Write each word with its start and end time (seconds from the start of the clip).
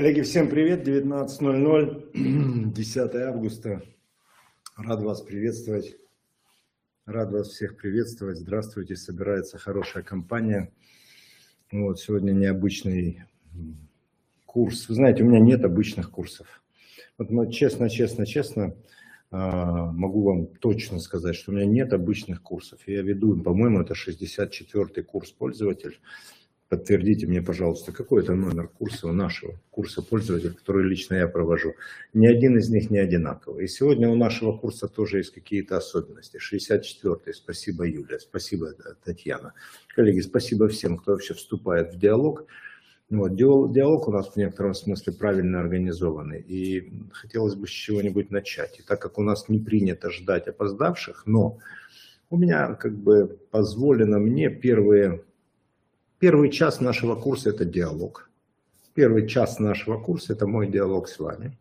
Коллеги, 0.00 0.22
всем 0.22 0.48
привет. 0.48 0.88
19.00, 0.88 2.72
10 2.72 3.14
августа. 3.16 3.82
Рад 4.74 5.02
вас 5.02 5.20
приветствовать. 5.20 5.94
Рад 7.04 7.30
вас 7.30 7.48
всех 7.48 7.76
приветствовать. 7.76 8.38
Здравствуйте. 8.38 8.96
Собирается 8.96 9.58
хорошая 9.58 10.02
компания. 10.02 10.72
Вот, 11.70 12.00
сегодня 12.00 12.32
необычный 12.32 13.24
курс. 14.46 14.88
Вы 14.88 14.94
знаете, 14.94 15.22
у 15.22 15.26
меня 15.26 15.38
нет 15.38 15.66
обычных 15.66 16.10
курсов. 16.10 16.62
Вот 17.18 17.52
честно, 17.52 17.90
честно, 17.90 18.24
честно 18.24 18.74
а, 19.30 19.92
могу 19.92 20.22
вам 20.22 20.46
точно 20.46 20.98
сказать, 20.98 21.36
что 21.36 21.52
у 21.52 21.54
меня 21.54 21.66
нет 21.66 21.92
обычных 21.92 22.40
курсов. 22.40 22.80
Я 22.86 23.02
веду, 23.02 23.38
по-моему, 23.38 23.82
это 23.82 23.92
64-й 23.92 25.02
курс 25.02 25.30
пользователь. 25.30 26.00
Подтвердите 26.70 27.26
мне, 27.26 27.42
пожалуйста, 27.42 27.90
какой 27.90 28.22
это 28.22 28.32
номер 28.34 28.68
курса 28.68 29.08
у 29.08 29.12
нашего 29.12 29.58
курса 29.72 30.02
пользователя, 30.02 30.52
который 30.52 30.84
лично 30.88 31.16
я 31.16 31.26
провожу. 31.26 31.74
Ни 32.14 32.28
один 32.28 32.58
из 32.58 32.70
них 32.70 32.90
не 32.90 32.98
одинаковый. 32.98 33.64
И 33.64 33.68
сегодня 33.68 34.08
у 34.08 34.14
нашего 34.14 34.56
курса 34.56 34.86
тоже 34.86 35.18
есть 35.18 35.34
какие-то 35.34 35.76
особенности. 35.76 36.38
64-й. 36.38 37.34
Спасибо, 37.34 37.88
Юлия. 37.88 38.20
Спасибо, 38.20 38.72
Татьяна. 39.04 39.52
Коллеги, 39.96 40.20
спасибо 40.20 40.68
всем, 40.68 40.96
кто 40.96 41.10
вообще 41.10 41.34
вступает 41.34 41.92
в 41.92 41.98
диалог. 41.98 42.46
Вот, 43.10 43.34
диалог 43.34 44.06
у 44.06 44.12
нас 44.12 44.28
в 44.28 44.36
некотором 44.36 44.74
смысле 44.74 45.12
правильно 45.12 45.58
организованный. 45.58 46.40
И 46.40 46.92
хотелось 47.10 47.56
бы 47.56 47.66
с 47.66 47.70
чего-нибудь 47.70 48.30
начать. 48.30 48.78
И 48.78 48.82
так 48.84 49.02
как 49.02 49.18
у 49.18 49.22
нас 49.22 49.48
не 49.48 49.58
принято 49.58 50.12
ждать 50.12 50.46
опоздавших, 50.46 51.24
но 51.26 51.58
у 52.30 52.36
меня 52.36 52.74
как 52.74 52.96
бы 52.96 53.40
позволено 53.50 54.20
мне 54.20 54.50
первые 54.50 55.24
Первый 56.20 56.50
час 56.50 56.80
нашего 56.82 57.14
курса– 57.14 57.48
это 57.50 57.64
диалог. 57.64 58.28
Первый 58.92 59.26
час 59.26 59.58
нашего 59.58 59.98
курса– 59.98 60.32
это 60.34 60.46
мой 60.46 60.70
диалог 60.70 61.08
с 61.08 61.18
вами. 61.18 61.58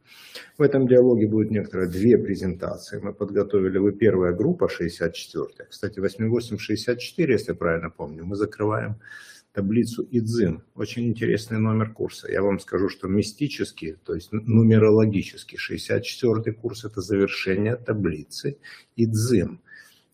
В 0.58 0.62
этом 0.62 0.86
диалоге 0.86 1.28
будет 1.28 1.50
некоторые 1.50 1.88
две 1.88 2.18
презентации. 2.18 3.00
Мы 3.00 3.14
подготовили, 3.14 3.78
вы 3.78 3.94
первая 3.94 4.34
группа, 4.34 4.66
64-я. 4.66 5.64
Кстати, 5.64 6.02
8864, 6.02 7.34
если 7.34 7.54
правильно 7.54 7.90
помню, 7.90 8.26
мы 8.26 8.36
закрываем 8.36 9.00
таблицу 9.54 10.06
Идзин. 10.12 10.62
Очень 10.76 11.08
интересный 11.08 11.60
номер 11.60 11.94
курса. 11.94 12.30
Я 12.30 12.42
вам 12.42 12.60
скажу, 12.60 12.90
что 12.90 13.08
мистический, 13.08 13.96
то 14.04 14.14
есть 14.14 14.34
нумерологический, 14.34 15.58
64-й 15.58 16.52
курс– 16.52 16.84
это 16.86 17.00
завершение 17.00 17.78
таблицы 17.78 18.58
Идзин. 18.98 19.62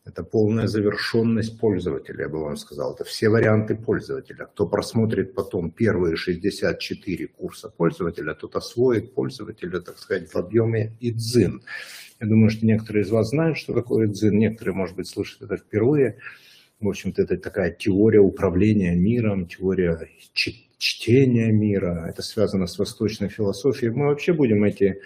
Это 0.05 0.23
полная 0.23 0.67
завершенность 0.67 1.59
пользователя, 1.59 2.25
я 2.25 2.29
бы 2.29 2.39
вам 2.39 2.57
сказал. 2.57 2.93
Это 2.93 3.03
все 3.03 3.27
варианты 3.27 3.75
пользователя. 3.75 4.45
Кто 4.45 4.67
просмотрит 4.67 5.33
потом 5.33 5.71
первые 5.71 6.15
64 6.15 7.27
курса 7.27 7.69
пользователя, 7.69 8.35
тот 8.35 8.55
освоит 8.55 9.15
пользователя, 9.15 9.79
так 9.79 9.97
сказать, 9.97 10.31
в 10.31 10.35
объеме 10.35 10.95
ИДЗИН. 10.99 11.63
Я 12.21 12.27
думаю, 12.27 12.51
что 12.51 12.67
некоторые 12.67 13.03
из 13.03 13.09
вас 13.09 13.29
знают, 13.29 13.57
что 13.57 13.73
такое 13.73 14.05
ИДЗИН, 14.05 14.37
некоторые, 14.37 14.75
может 14.75 14.95
быть, 14.95 15.07
слышат 15.07 15.41
это 15.41 15.57
впервые. 15.57 16.19
В 16.79 16.87
общем-то, 16.87 17.23
это 17.23 17.37
такая 17.37 17.71
теория 17.71 18.19
управления 18.19 18.95
миром, 18.95 19.47
теория 19.47 20.07
чтения 20.77 21.51
мира. 21.51 22.05
Это 22.07 22.21
связано 22.21 22.67
с 22.67 22.77
восточной 22.77 23.29
философией. 23.29 23.91
Мы 23.91 24.05
вообще 24.05 24.33
будем 24.33 24.63
эти 24.65 25.01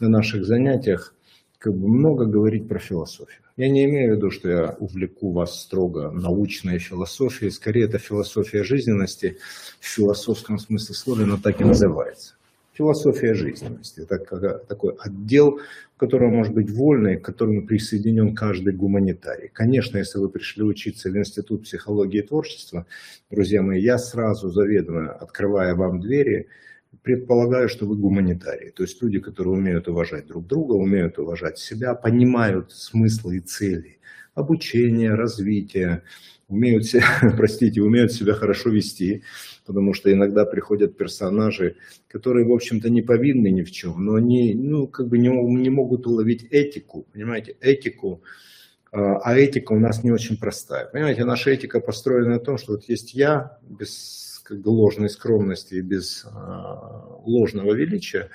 на 0.00 0.08
наших 0.08 0.46
занятиях 0.46 1.14
как 1.58 1.74
бы 1.74 1.88
много 1.88 2.24
говорить 2.24 2.68
про 2.68 2.78
философию. 2.78 3.42
Я 3.56 3.68
не 3.68 3.84
имею 3.86 4.14
в 4.14 4.16
виду, 4.16 4.30
что 4.30 4.48
я 4.48 4.76
увлеку 4.78 5.32
вас 5.32 5.60
строго 5.60 6.10
научной 6.12 6.78
философией. 6.78 7.50
Скорее, 7.50 7.86
это 7.86 7.98
философия 7.98 8.62
жизненности 8.62 9.38
в 9.80 9.86
философском 9.86 10.58
смысле 10.58 10.94
слова, 10.94 11.20
но 11.22 11.36
так 11.36 11.60
и 11.60 11.64
называется. 11.64 12.34
Философия 12.72 13.34
жизненности. 13.34 14.02
Это 14.08 14.58
такой 14.68 14.94
отдел, 15.00 15.58
который 15.96 16.28
может 16.28 16.54
быть 16.54 16.70
вольный, 16.70 17.16
к 17.16 17.24
которому 17.24 17.66
присоединен 17.66 18.36
каждый 18.36 18.72
гуманитарий. 18.72 19.50
Конечно, 19.52 19.98
если 19.98 20.20
вы 20.20 20.28
пришли 20.28 20.62
учиться 20.62 21.10
в 21.10 21.16
Институт 21.16 21.64
психологии 21.64 22.20
и 22.20 22.26
творчества, 22.26 22.86
друзья 23.32 23.62
мои, 23.62 23.82
я 23.82 23.98
сразу 23.98 24.50
заведомо, 24.50 25.10
открывая 25.10 25.74
вам 25.74 26.00
двери, 26.00 26.46
предполагаю, 27.08 27.70
что 27.70 27.86
вы 27.86 27.96
гуманитарии, 27.96 28.68
то 28.68 28.82
есть 28.82 29.02
люди, 29.02 29.18
которые 29.18 29.54
умеют 29.54 29.88
уважать 29.88 30.26
друг 30.26 30.46
друга, 30.46 30.74
умеют 30.74 31.18
уважать 31.18 31.58
себя, 31.58 31.94
понимают 31.94 32.70
смыслы 32.70 33.38
и 33.38 33.40
цели 33.40 33.98
обучения, 34.34 35.14
развития, 35.14 36.02
умеют 36.48 36.84
себя, 36.84 37.06
простите, 37.38 37.80
умеют 37.80 38.12
себя 38.12 38.34
хорошо 38.34 38.68
вести, 38.68 39.22
потому 39.64 39.94
что 39.94 40.12
иногда 40.12 40.44
приходят 40.44 40.98
персонажи, 40.98 41.76
которые, 42.08 42.46
в 42.46 42.52
общем-то, 42.52 42.90
не 42.90 43.00
повинны 43.00 43.48
ни 43.50 43.62
в 43.62 43.70
чем, 43.70 44.04
но 44.04 44.16
они, 44.16 44.52
ну, 44.52 44.86
как 44.86 45.08
бы 45.08 45.16
не, 45.16 45.30
не 45.30 45.70
могут 45.70 46.06
уловить 46.06 46.44
этику, 46.50 47.06
понимаете, 47.14 47.56
этику, 47.62 48.22
а, 48.92 49.16
а 49.16 49.34
этика 49.34 49.72
у 49.72 49.78
нас 49.78 50.04
не 50.04 50.10
очень 50.10 50.36
простая. 50.36 50.84
Понимаете, 50.84 51.24
наша 51.24 51.52
этика 51.52 51.80
построена 51.80 52.34
на 52.34 52.38
том, 52.38 52.58
что 52.58 52.72
вот 52.72 52.84
есть 52.84 53.14
я 53.14 53.56
без 53.62 54.27
как 54.48 54.62
бы 54.62 54.70
ложной 54.70 55.10
скромности 55.10 55.74
и 55.74 55.82
без 55.82 56.24
а, 56.24 57.20
ложного 57.26 57.74
величия, 57.74 58.30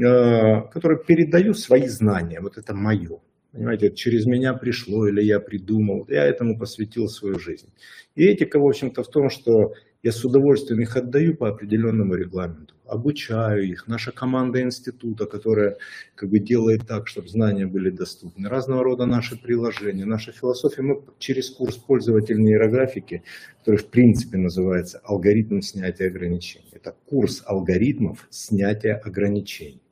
а, 0.00 0.60
который 0.62 0.98
передаю 0.98 1.52
свои 1.54 1.88
знания. 1.88 2.40
Вот 2.40 2.58
это 2.58 2.74
мое. 2.74 3.18
Понимаете, 3.50 3.90
через 3.90 4.24
меня 4.26 4.54
пришло 4.54 5.08
или 5.08 5.20
я 5.20 5.40
придумал. 5.40 6.06
Я 6.08 6.24
этому 6.24 6.56
посвятил 6.56 7.08
свою 7.08 7.40
жизнь. 7.40 7.72
И 8.14 8.24
этика, 8.24 8.60
в 8.60 8.66
общем-то, 8.66 9.02
в 9.02 9.08
том, 9.08 9.30
что 9.30 9.72
я 10.02 10.12
с 10.12 10.24
удовольствием 10.24 10.80
их 10.80 10.96
отдаю 10.96 11.36
по 11.36 11.48
определенному 11.48 12.14
регламенту, 12.14 12.74
обучаю 12.86 13.66
их. 13.68 13.88
Наша 13.88 14.12
команда 14.12 14.62
института, 14.62 15.26
которая 15.26 15.76
как 16.14 16.30
бы 16.30 16.38
делает 16.38 16.86
так, 16.86 17.08
чтобы 17.08 17.28
знания 17.28 17.66
были 17.66 17.90
доступны. 17.90 18.48
Разного 18.48 18.84
рода 18.84 19.06
наши 19.06 19.36
приложения, 19.36 20.04
наша 20.04 20.30
философия. 20.30 20.82
Мы 20.82 21.02
через 21.18 21.50
курс 21.50 21.76
пользовательной 21.76 22.52
нейрографики, 22.52 23.24
который 23.58 23.76
в 23.76 23.86
принципе 23.86 24.38
называется 24.38 25.00
«Алгоритм 25.02 25.60
снятия 25.60 26.06
ограничений». 26.06 26.68
Это 26.72 26.94
курс 27.06 27.42
алгоритмов 27.44 28.28
снятия 28.30 28.96
ограничений. 28.96 29.82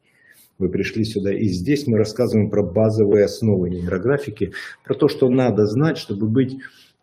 Вы 0.59 0.71
пришли 0.71 1.05
сюда, 1.05 1.35
и 1.35 1.49
здесь 1.49 1.87
мы 1.87 1.99
рассказываем 1.99 2.49
про 2.49 2.63
базовые 2.63 3.25
основы 3.25 3.69
нейрографики, 3.69 4.53
про 4.85 4.95
то, 4.95 5.09
что 5.09 5.29
надо 5.29 5.67
знать, 5.67 5.99
чтобы 5.99 6.29
быть 6.29 6.57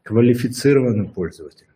квалифицированным 0.03 1.09
пользователем. 1.09 1.72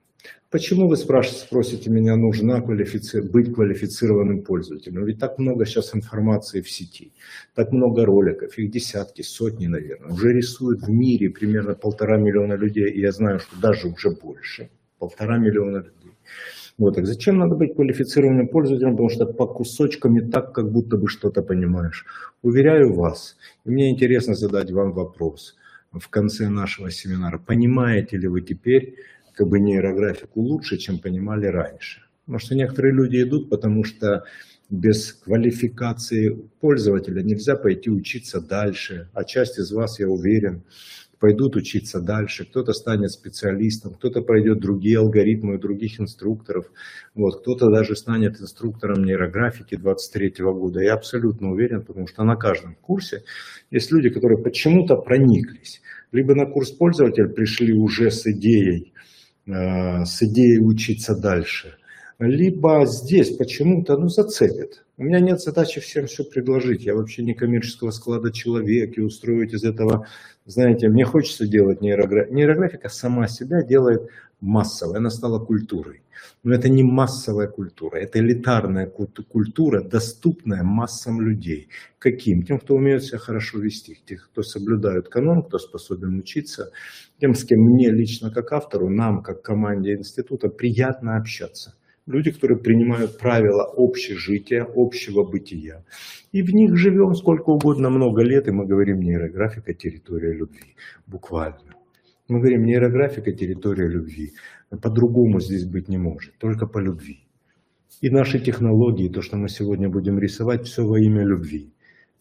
Почему 0.49 0.87
вы 0.87 0.95
спрашиваете, 0.95 1.45
спросите 1.45 1.89
меня, 1.89 2.15
нужна 2.15 2.61
квалифици... 2.61 3.21
быть 3.21 3.53
квалифицированным 3.53 4.43
пользователем? 4.43 5.03
Ведь 5.03 5.19
так 5.19 5.39
много 5.39 5.65
сейчас 5.65 5.93
информации 5.93 6.61
в 6.61 6.69
сети, 6.69 7.11
так 7.53 7.73
много 7.73 8.05
роликов, 8.05 8.57
их 8.57 8.71
десятки, 8.71 9.23
сотни, 9.23 9.67
наверное. 9.67 10.13
Уже 10.13 10.31
рисуют 10.31 10.83
в 10.83 10.89
мире 10.89 11.31
примерно 11.31 11.75
полтора 11.75 12.17
миллиона 12.17 12.53
людей, 12.53 12.89
и 12.89 13.01
я 13.01 13.11
знаю, 13.11 13.39
что 13.39 13.59
даже 13.59 13.89
уже 13.89 14.11
больше, 14.11 14.69
полтора 14.99 15.37
миллиона 15.37 15.77
людей. 15.77 16.13
Вот, 16.77 16.95
так 16.95 17.07
зачем 17.07 17.39
надо 17.39 17.55
быть 17.55 17.75
квалифицированным 17.75 18.47
пользователем, 18.47 18.91
потому 18.91 19.09
что 19.09 19.25
по 19.25 19.47
кусочкам 19.47 20.17
и 20.17 20.31
так, 20.31 20.53
как 20.53 20.71
будто 20.71 20.95
бы 20.95 21.07
что-то 21.07 21.41
понимаешь. 21.41 22.05
Уверяю 22.41 22.93
вас, 22.93 23.35
мне 23.65 23.89
интересно 23.89 24.33
задать 24.33 24.71
вам 24.71 24.93
вопрос 24.93 25.57
в 25.91 26.07
конце 26.09 26.49
нашего 26.49 26.89
семинара. 26.91 27.37
Понимаете 27.37 28.17
ли 28.17 28.27
вы 28.27 28.41
теперь, 28.41 28.95
как 29.37 29.47
бы 29.47 29.59
нейрографику 29.59 30.41
лучше, 30.41 30.77
чем 30.77 30.99
понимали 30.99 31.45
раньше. 31.45 32.01
Потому 32.25 32.39
что 32.39 32.55
некоторые 32.55 32.93
люди 32.93 33.21
идут, 33.21 33.49
потому 33.49 33.83
что 33.83 34.23
без 34.69 35.13
квалификации 35.13 36.49
пользователя 36.59 37.21
нельзя 37.21 37.55
пойти 37.55 37.89
учиться 37.89 38.41
дальше. 38.41 39.09
А 39.13 39.23
часть 39.23 39.59
из 39.59 39.71
вас, 39.71 39.99
я 39.99 40.09
уверен, 40.09 40.63
пойдут 41.19 41.55
учиться 41.55 42.01
дальше, 42.01 42.45
кто-то 42.45 42.73
станет 42.73 43.11
специалистом, 43.11 43.93
кто-то 43.93 44.21
пройдет 44.21 44.59
другие 44.59 44.99
алгоритмы 44.99 45.55
у 45.55 45.59
других 45.59 45.99
инструкторов, 45.99 46.65
вот, 47.15 47.41
кто-то 47.41 47.69
даже 47.71 47.95
станет 47.95 48.41
инструктором 48.41 49.03
нейрографики 49.03 49.77
23 49.77 50.33
года. 50.39 50.81
Я 50.81 50.93
абсолютно 50.93 51.51
уверен, 51.51 51.83
потому 51.85 52.07
что 52.07 52.23
на 52.23 52.35
каждом 52.35 52.75
курсе 52.75 53.23
есть 53.71 53.91
люди, 53.91 54.09
которые 54.09 54.43
почему-то 54.43 54.95
прониклись. 54.95 55.81
Либо 56.11 56.35
на 56.35 56.45
курс 56.45 56.71
пользователя 56.71 57.27
пришли 57.27 57.73
уже 57.73 58.11
с 58.11 58.25
идеей, 58.27 58.93
с 59.47 60.23
идеей 60.23 60.59
учиться 60.59 61.15
дальше, 61.15 61.75
либо 62.19 62.85
здесь 62.85 63.35
почему-то 63.35 63.97
ну, 63.97 64.09
зацепит. 64.09 64.85
У 64.97 65.03
меня 65.03 65.19
нет 65.19 65.39
задачи 65.39 65.79
всем 65.79 66.07
все 66.07 66.23
предложить. 66.23 66.83
Я 66.83 66.95
вообще 66.95 67.23
не 67.23 67.35
коммерческого 67.35 67.91
склада 67.91 68.31
человек 68.31 68.97
и 68.97 69.01
устроить 69.01 69.53
из 69.53 69.63
этого, 69.63 70.07
знаете, 70.45 70.89
мне 70.89 71.05
хочется 71.05 71.45
делать 71.45 71.81
нейрографику. 71.81 72.33
Нейрографика 72.33 72.89
сама 72.89 73.27
себя 73.27 73.61
делает 73.61 74.09
массовой, 74.39 74.97
она 74.97 75.11
стала 75.11 75.43
культурой. 75.43 76.01
Но 76.43 76.55
это 76.55 76.69
не 76.69 76.81
массовая 76.83 77.47
культура, 77.47 77.97
это 77.97 78.17
элитарная 78.19 78.87
культура, 78.87 79.83
доступная 79.83 80.63
массам 80.63 81.21
людей. 81.21 81.69
Каким? 81.99 82.43
Тем, 82.43 82.59
кто 82.59 82.75
умеет 82.75 83.03
себя 83.03 83.19
хорошо 83.19 83.59
вести, 83.59 83.99
тех, 84.05 84.29
кто 84.31 84.41
соблюдает 84.41 85.09
канон, 85.09 85.43
кто 85.43 85.59
способен 85.59 86.17
учиться, 86.17 86.71
тем, 87.19 87.35
с 87.35 87.43
кем 87.43 87.59
мне 87.59 87.91
лично 87.91 88.31
как 88.31 88.51
автору, 88.51 88.89
нам 88.89 89.21
как 89.21 89.43
команде 89.43 89.93
института 89.93 90.49
приятно 90.49 91.17
общаться. 91.17 91.75
Люди, 92.07 92.31
которые 92.31 92.57
принимают 92.57 93.19
правила 93.19 93.71
общежития, 93.75 94.65
общего 94.75 95.23
бытия. 95.23 95.83
И 96.31 96.41
в 96.41 96.53
них 96.53 96.75
живем 96.75 97.13
сколько 97.13 97.51
угодно, 97.51 97.89
много 97.89 98.23
лет, 98.23 98.47
и 98.47 98.51
мы 98.51 98.65
говорим 98.65 98.99
нейрографика 98.99 99.73
территория 99.73 100.33
любви. 100.33 100.75
Буквально. 101.05 101.75
Мы 102.27 102.39
говорим 102.39 102.65
нейрографика 102.65 103.31
территория 103.31 103.87
любви. 103.87 104.33
По-другому 104.81 105.39
здесь 105.39 105.65
быть 105.65 105.87
не 105.87 105.97
может, 105.97 106.37
только 106.39 106.65
по 106.65 106.79
любви. 106.79 107.19
И 108.01 108.09
наши 108.09 108.39
технологии, 108.39 109.09
то, 109.09 109.21
что 109.21 109.37
мы 109.37 109.49
сегодня 109.49 109.89
будем 109.89 110.19
рисовать, 110.19 110.65
все 110.65 110.85
во 110.85 110.99
имя 110.99 111.23
любви 111.23 111.73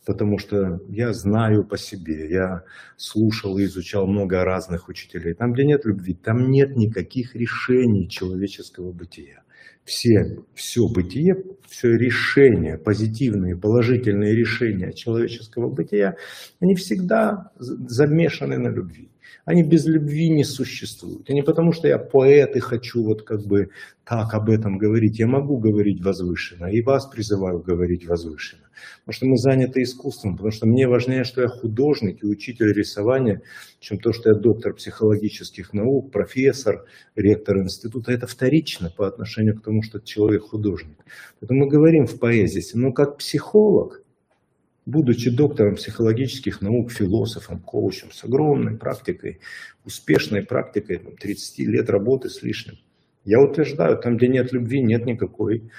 потому 0.06 0.38
что 0.38 0.78
я 0.88 1.12
знаю 1.12 1.64
по 1.64 1.76
себе, 1.76 2.30
я 2.30 2.62
слушал 2.96 3.58
и 3.58 3.64
изучал 3.64 4.06
много 4.06 4.44
разных 4.44 4.88
учителей. 4.88 5.34
Там, 5.34 5.52
где 5.52 5.64
нет 5.64 5.84
любви, 5.84 6.14
там 6.14 6.48
нет 6.48 6.76
никаких 6.76 7.34
решений 7.34 8.08
человеческого 8.08 8.92
бытия. 8.92 9.42
Все, 9.86 10.36
все 10.52 10.88
бытие, 10.88 11.36
все 11.68 11.96
решения, 11.96 12.76
позитивные, 12.76 13.56
положительные 13.56 14.34
решения 14.34 14.92
человеческого 14.92 15.70
бытия, 15.70 16.16
они 16.58 16.74
всегда 16.74 17.52
замешаны 17.56 18.58
на 18.58 18.66
любви. 18.66 19.08
Они 19.46 19.62
без 19.62 19.86
любви 19.86 20.28
не 20.28 20.42
существуют. 20.42 21.30
И 21.30 21.32
не 21.32 21.42
потому, 21.42 21.70
что 21.70 21.86
я 21.86 21.98
поэт 21.98 22.56
и 22.56 22.58
хочу 22.58 23.04
вот 23.04 23.22
как 23.22 23.46
бы 23.46 23.70
так 24.04 24.34
об 24.34 24.50
этом 24.50 24.76
говорить. 24.76 25.20
Я 25.20 25.28
могу 25.28 25.56
говорить 25.56 26.04
возвышенно, 26.04 26.66
и 26.66 26.82
вас 26.82 27.06
призываю 27.06 27.60
говорить 27.60 28.08
возвышенно. 28.08 28.64
Потому 29.04 29.14
что 29.14 29.26
мы 29.26 29.36
заняты 29.36 29.82
искусством, 29.82 30.32
потому 30.32 30.50
что 30.50 30.66
мне 30.66 30.88
важнее, 30.88 31.22
что 31.22 31.42
я 31.42 31.48
художник 31.48 32.24
и 32.24 32.26
учитель 32.26 32.72
рисования, 32.72 33.40
чем 33.78 33.98
то, 33.98 34.12
что 34.12 34.30
я 34.30 34.34
доктор 34.34 34.74
психологических 34.74 35.72
наук, 35.72 36.10
профессор, 36.10 36.84
ректор 37.14 37.58
института. 37.58 38.10
Это 38.10 38.26
вторично 38.26 38.90
по 38.90 39.06
отношению 39.06 39.56
к 39.60 39.62
тому, 39.62 39.80
что 39.82 40.00
человек 40.00 40.42
художник. 40.42 40.98
Поэтому 41.38 41.66
мы 41.66 41.68
говорим 41.68 42.06
в 42.06 42.18
поэзии, 42.18 42.64
но 42.74 42.92
как 42.92 43.18
психолог– 43.18 44.02
будучи 44.86 45.30
доктором 45.30 45.74
психологических 45.74 46.62
наук, 46.62 46.92
философом, 46.92 47.60
коучем 47.60 48.12
с 48.12 48.24
огромной 48.24 48.78
практикой, 48.78 49.40
успешной 49.84 50.42
практикой, 50.42 50.98
30 50.98 51.58
лет 51.66 51.90
работы 51.90 52.30
с 52.30 52.42
лишним, 52.42 52.76
я 53.24 53.40
утверждаю, 53.40 53.98
там, 53.98 54.16
где 54.16 54.28
нет 54.28 54.52
любви, 54.52 54.80
нет 54.80 55.04
никакой, 55.04 55.70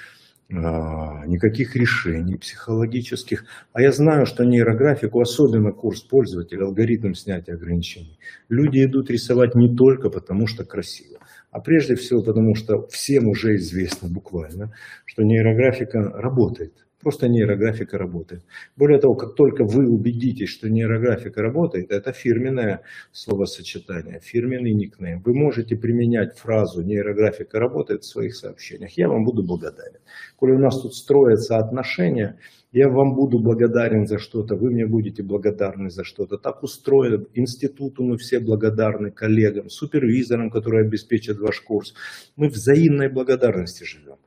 а, 0.50 1.26
никаких 1.26 1.76
решений 1.76 2.36
психологических. 2.36 3.44
А 3.72 3.80
я 3.80 3.90
знаю, 3.90 4.26
что 4.26 4.44
нейрографику, 4.44 5.20
особенно 5.20 5.72
курс 5.72 6.02
пользователя, 6.02 6.64
алгоритм 6.64 7.14
снятия 7.14 7.54
ограничений, 7.54 8.18
люди 8.50 8.84
идут 8.84 9.10
рисовать 9.10 9.54
не 9.54 9.74
только 9.74 10.10
потому, 10.10 10.46
что 10.46 10.64
красиво, 10.64 11.18
а 11.50 11.60
прежде 11.60 11.96
всего 11.96 12.22
потому, 12.22 12.54
что 12.54 12.86
всем 12.88 13.28
уже 13.28 13.56
известно 13.56 14.08
буквально, 14.10 14.74
что 15.06 15.22
нейрографика 15.22 16.02
работает. 16.02 16.87
Просто 17.00 17.28
нейрографика 17.28 17.96
работает. 17.96 18.42
Более 18.76 18.98
того, 18.98 19.14
как 19.14 19.36
только 19.36 19.64
вы 19.64 19.88
убедитесь, 19.88 20.48
что 20.48 20.68
нейрографика 20.68 21.42
работает, 21.42 21.92
это 21.92 22.12
фирменное 22.12 22.82
словосочетание, 23.12 24.18
фирменный 24.20 24.72
никнейм. 24.72 25.22
Вы 25.24 25.32
можете 25.32 25.76
применять 25.76 26.36
фразу 26.36 26.82
«нейрографика 26.82 27.60
работает» 27.60 28.02
в 28.02 28.08
своих 28.08 28.34
сообщениях. 28.34 28.98
Я 28.98 29.08
вам 29.08 29.24
буду 29.24 29.44
благодарен. 29.44 30.00
Коли 30.36 30.52
у 30.52 30.58
нас 30.58 30.80
тут 30.80 30.94
строятся 30.94 31.58
отношения, 31.58 32.36
я 32.72 32.88
вам 32.88 33.14
буду 33.14 33.38
благодарен 33.38 34.06
за 34.06 34.18
что-то, 34.18 34.54
вы 34.54 34.70
мне 34.70 34.84
будете 34.84 35.22
благодарны 35.22 35.90
за 35.90 36.04
что-то. 36.04 36.36
Так 36.36 36.62
устроено. 36.62 37.24
Институту 37.32 38.02
мы 38.02 38.18
все 38.18 38.40
благодарны, 38.40 39.10
коллегам, 39.10 39.70
супервизорам, 39.70 40.50
которые 40.50 40.84
обеспечат 40.84 41.38
ваш 41.38 41.60
курс. 41.60 41.94
Мы 42.36 42.48
взаимной 42.48 43.08
благодарности 43.08 43.84
живем. 43.84 44.17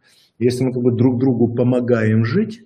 Если 0.41 0.63
мы 0.63 0.73
как 0.73 0.81
бы 0.81 0.91
друг 0.91 1.19
другу 1.19 1.53
помогаем 1.53 2.25
жить, 2.25 2.65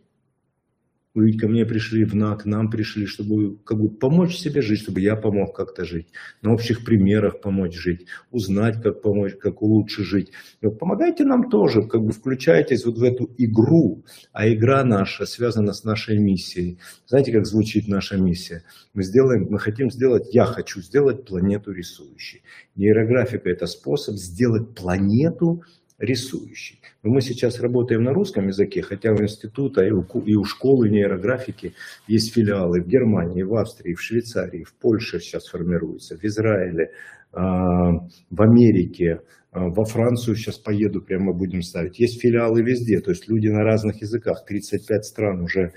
вы 1.13 1.37
ко 1.37 1.49
мне 1.49 1.65
пришли, 1.65 2.05
к 2.05 2.45
нам 2.45 2.69
пришли, 2.69 3.05
чтобы 3.05 3.57
как 3.65 3.77
бы 3.77 3.89
помочь 3.89 4.37
себе 4.37 4.61
жить, 4.61 4.79
чтобы 4.79 5.01
я 5.01 5.17
помог 5.17 5.53
как-то 5.53 5.83
жить, 5.83 6.07
на 6.41 6.53
общих 6.53 6.85
примерах 6.85 7.41
помочь 7.41 7.75
жить, 7.75 8.05
узнать, 8.31 8.81
как 8.81 9.01
помочь, 9.01 9.33
как 9.35 9.61
лучше 9.61 10.05
жить. 10.05 10.31
Вот 10.61 10.79
помогайте 10.79 11.25
нам 11.25 11.49
тоже, 11.49 11.85
как 11.85 12.01
бы 12.01 12.13
включайтесь 12.13 12.85
вот 12.85 12.97
в 12.97 13.03
эту 13.03 13.29
игру, 13.37 14.05
а 14.31 14.47
игра 14.47 14.85
наша 14.85 15.25
связана 15.25 15.73
с 15.73 15.83
нашей 15.83 16.17
миссией. 16.17 16.79
Знаете, 17.07 17.33
как 17.33 17.45
звучит 17.45 17.89
наша 17.89 18.15
миссия? 18.15 18.63
Мы 18.93 19.03
сделаем, 19.03 19.47
мы 19.49 19.59
хотим 19.59 19.91
сделать, 19.91 20.33
я 20.33 20.45
хочу 20.45 20.79
сделать 20.79 21.25
планету 21.25 21.73
рисующей. 21.73 22.41
Нейрографика– 22.77 23.49
это 23.49 23.67
способ 23.67 24.15
сделать 24.15 24.73
планету 24.75 25.61
рисующий. 25.97 26.81
Но 27.03 27.11
мы 27.11 27.21
сейчас 27.21 27.59
работаем 27.59 28.03
на 28.03 28.13
русском 28.13 28.47
языке, 28.47 28.81
хотя 28.81 29.11
у 29.11 29.21
института 29.21 29.83
и 29.83 29.91
у, 29.91 30.43
школы 30.43 30.89
нейрографики 30.89 31.73
есть 32.07 32.33
филиалы 32.33 32.81
в 32.81 32.87
Германии, 32.87 33.43
в 33.43 33.55
Австрии, 33.55 33.93
в 33.93 34.01
Швейцарии, 34.01 34.63
в 34.63 34.73
Польше 34.73 35.19
сейчас 35.19 35.47
формируются, 35.47 36.17
в 36.17 36.23
Израиле, 36.23 36.91
а, 37.31 37.91
в 38.29 38.41
Америке, 38.41 39.21
а, 39.51 39.69
во 39.69 39.85
Францию 39.85 40.35
сейчас 40.35 40.57
поеду, 40.57 41.01
прямо 41.01 41.31
будем 41.31 41.61
ставить. 41.61 41.99
Есть 41.99 42.21
филиалы 42.21 42.61
везде, 42.61 42.99
то 42.99 43.11
есть 43.11 43.29
люди 43.29 43.47
на 43.47 43.63
разных 43.63 44.01
языках, 44.01 44.43
35 44.45 45.05
стран 45.05 45.41
уже 45.43 45.71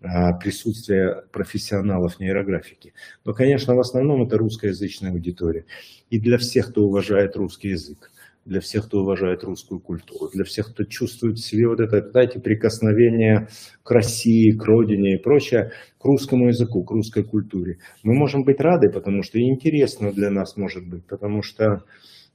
а, 0.00 0.32
присутствие 0.38 1.24
профессионалов 1.30 2.20
нейрографики. 2.20 2.94
Но, 3.26 3.34
конечно, 3.34 3.74
в 3.74 3.80
основном 3.80 4.22
это 4.22 4.38
русскоязычная 4.38 5.10
аудитория. 5.10 5.66
И 6.08 6.18
для 6.18 6.38
всех, 6.38 6.70
кто 6.70 6.84
уважает 6.84 7.36
русский 7.36 7.70
язык 7.70 8.10
для 8.48 8.60
всех, 8.60 8.86
кто 8.86 9.00
уважает 9.00 9.44
русскую 9.44 9.78
культуру, 9.78 10.30
для 10.32 10.44
всех, 10.44 10.72
кто 10.72 10.84
чувствует 10.84 11.36
в 11.36 11.44
себе 11.44 11.68
вот 11.68 11.80
это, 11.80 12.10
знаете, 12.10 12.40
прикосновение 12.40 13.48
к 13.82 13.90
России, 13.90 14.52
к 14.52 14.64
родине 14.64 15.16
и 15.16 15.22
прочее, 15.22 15.72
к 15.98 16.04
русскому 16.04 16.48
языку, 16.48 16.82
к 16.82 16.90
русской 16.90 17.24
культуре. 17.24 17.78
Мы 18.02 18.14
можем 18.14 18.44
быть 18.44 18.60
рады, 18.60 18.90
потому 18.90 19.22
что 19.22 19.38
интересно 19.38 20.12
для 20.12 20.30
нас 20.30 20.56
может 20.56 20.88
быть, 20.88 21.06
потому 21.06 21.42
что 21.42 21.84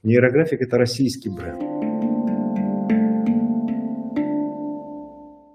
нейрографик– 0.04 0.60
это 0.62 0.78
российский 0.78 1.30
бренд. 1.30 1.60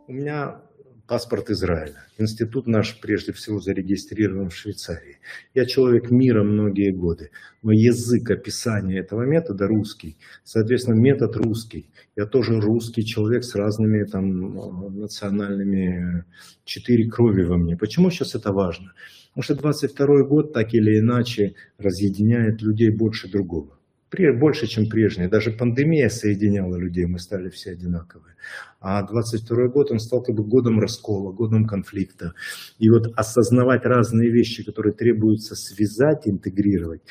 У 0.07 0.11
меня 0.11 0.61
паспорт 1.09 1.49
Израиля. 1.49 2.05
Институт 2.19 2.67
наш 2.67 2.99
прежде 3.01 3.33
всего 3.33 3.59
зарегистрирован 3.59 4.49
в 4.49 4.55
Швейцарии. 4.55 5.17
Я 5.55 5.65
человек 5.65 6.11
мира 6.11 6.43
многие 6.43 6.91
годы, 6.91 7.31
но 7.63 7.71
язык 7.71 8.29
описания 8.29 8.99
этого 8.99 9.23
метода 9.23 9.65
русский. 9.65 10.17
Соответственно, 10.43 10.99
метод 10.99 11.35
русский. 11.35 11.89
Я 12.15 12.27
тоже 12.27 12.61
русский 12.61 13.03
человек 13.03 13.43
с 13.43 13.55
разными 13.55 14.03
там 14.03 14.99
национальными 14.99 16.25
четыре 16.63 17.09
крови 17.09 17.41
во 17.41 17.57
мне. 17.57 17.75
Почему 17.75 18.11
сейчас 18.11 18.35
это 18.35 18.53
важно? 18.53 18.93
Потому 19.29 19.43
что 19.43 19.55
22 19.55 20.23
год 20.25 20.53
так 20.53 20.75
или 20.75 20.99
иначе 20.99 21.55
разъединяет 21.79 22.61
людей 22.61 22.91
больше 22.91 23.27
другого 23.27 23.78
больше, 24.11 24.67
чем 24.67 24.89
прежние. 24.89 25.29
Даже 25.29 25.51
пандемия 25.51 26.09
соединяла 26.09 26.75
людей, 26.77 27.05
мы 27.05 27.19
стали 27.19 27.49
все 27.49 27.71
одинаковые. 27.71 28.35
А 28.79 29.03
22 29.03 29.67
год, 29.67 29.91
он 29.91 29.99
стал 29.99 30.23
как 30.23 30.35
бы 30.35 30.43
годом 30.43 30.79
раскола, 30.79 31.31
годом 31.31 31.65
конфликта. 31.65 32.33
И 32.79 32.89
вот 32.89 33.11
осознавать 33.15 33.85
разные 33.85 34.29
вещи, 34.29 34.63
которые 34.63 34.93
требуется 34.93 35.55
связать, 35.55 36.27
интегрировать, 36.27 37.01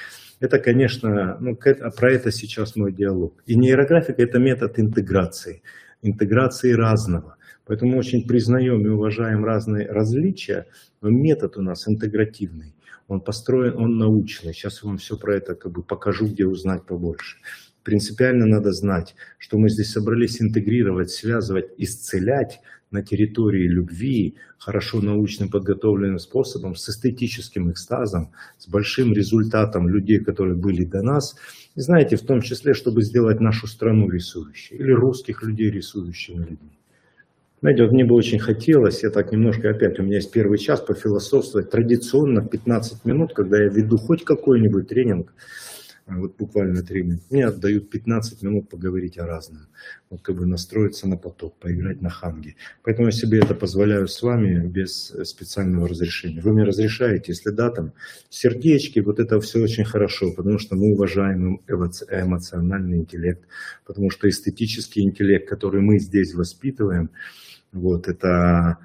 это, 0.40 0.58
конечно, 0.58 1.36
ну, 1.40 1.56
про 1.56 2.12
это 2.12 2.30
сейчас 2.30 2.76
мой 2.76 2.92
диалог. 2.92 3.42
И 3.46 3.56
нейрографика– 3.56 4.22
это 4.24 4.38
метод 4.38 4.78
интеграции, 4.78 5.62
интеграции 6.02 6.72
разного. 6.72 7.36
Поэтому 7.66 7.98
очень 7.98 8.26
признаем 8.26 8.86
и 8.86 8.88
уважаем 8.88 9.44
разные 9.44 9.86
различия, 9.90 10.66
но 11.02 11.10
метод 11.10 11.58
у 11.58 11.62
нас 11.62 11.86
интегративный. 11.86 12.74
Он 13.08 13.20
построен, 13.20 13.76
он 13.76 13.98
научный. 13.98 14.52
Сейчас 14.52 14.82
я 14.82 14.88
вам 14.88 14.98
все 14.98 15.16
про 15.16 15.36
это 15.36 15.54
как 15.54 15.72
бы 15.72 15.82
покажу, 15.82 16.26
где 16.26 16.46
узнать 16.46 16.86
побольше. 16.86 17.38
Принципиально 17.82 18.46
надо 18.46 18.72
знать, 18.72 19.14
что 19.38 19.56
мы 19.58 19.70
здесь 19.70 19.90
собрались 19.90 20.42
интегрировать, 20.42 21.10
связывать, 21.10 21.70
исцелять 21.78 22.60
на 22.90 23.02
территории 23.02 23.66
любви 23.66 24.36
хорошо 24.58 25.00
научно 25.00 25.48
подготовленным 25.48 26.18
способом, 26.18 26.74
с 26.74 26.88
эстетическим 26.88 27.70
экстазом, 27.70 28.32
с 28.58 28.68
большим 28.68 29.12
результатом 29.12 29.88
людей, 29.88 30.18
которые 30.18 30.56
были 30.56 30.84
до 30.84 31.02
нас. 31.02 31.36
И 31.74 31.80
знаете, 31.80 32.16
в 32.16 32.22
том 32.22 32.42
числе, 32.42 32.74
чтобы 32.74 33.02
сделать 33.02 33.40
нашу 33.40 33.66
страну 33.66 34.10
рисующей 34.10 34.76
или 34.76 34.92
русских 34.92 35.42
людей 35.42 35.70
рисующими 35.70 36.44
людьми. 36.44 36.77
Знаете, 37.60 37.82
вот 37.82 37.92
мне 37.92 38.04
бы 38.04 38.14
очень 38.14 38.38
хотелось, 38.38 39.02
я 39.02 39.10
так 39.10 39.32
немножко 39.32 39.70
опять, 39.70 39.98
у 39.98 40.04
меня 40.04 40.16
есть 40.16 40.30
первый 40.30 40.58
час 40.58 40.80
пофилософствовать 40.80 41.70
традиционно 41.70 42.40
в 42.40 42.48
15 42.48 43.04
минут, 43.04 43.34
когда 43.34 43.58
я 43.60 43.68
веду 43.68 43.98
хоть 43.98 44.24
какой-нибудь 44.24 44.86
тренинг, 44.86 45.32
вот 46.06 46.36
буквально 46.38 46.82
минуты. 46.88 47.20
Мне 47.30 47.46
отдают 47.46 47.90
15 47.90 48.42
минут 48.42 48.68
поговорить 48.68 49.18
о 49.18 49.26
разном. 49.26 49.66
Вот 50.08 50.22
как 50.22 50.36
бы 50.36 50.46
настроиться 50.46 51.06
на 51.06 51.16
поток, 51.16 51.58
поиграть 51.58 52.00
на 52.00 52.08
ханге. 52.08 52.54
Поэтому 52.82 53.08
я 53.08 53.12
себе 53.12 53.38
это 53.38 53.54
позволяю 53.54 54.08
с 54.08 54.22
вами 54.22 54.66
без 54.66 55.12
специального 55.24 55.88
разрешения. 55.88 56.40
Вы 56.40 56.52
мне 56.52 56.62
разрешаете, 56.62 57.32
если 57.32 57.50
да, 57.50 57.70
там 57.70 57.92
сердечки, 58.30 59.00
вот 59.00 59.20
это 59.20 59.40
все 59.40 59.62
очень 59.62 59.84
хорошо, 59.84 60.32
потому 60.32 60.58
что 60.58 60.76
мы 60.76 60.92
уважаем 60.92 61.60
эмоциональный 61.68 62.98
интеллект, 62.98 63.42
потому 63.84 64.10
что 64.10 64.28
эстетический 64.28 65.02
интеллект, 65.02 65.48
который 65.48 65.82
мы 65.82 65.98
здесь 65.98 66.34
воспитываем, 66.34 67.10
вот 67.72 68.08
это 68.08 68.78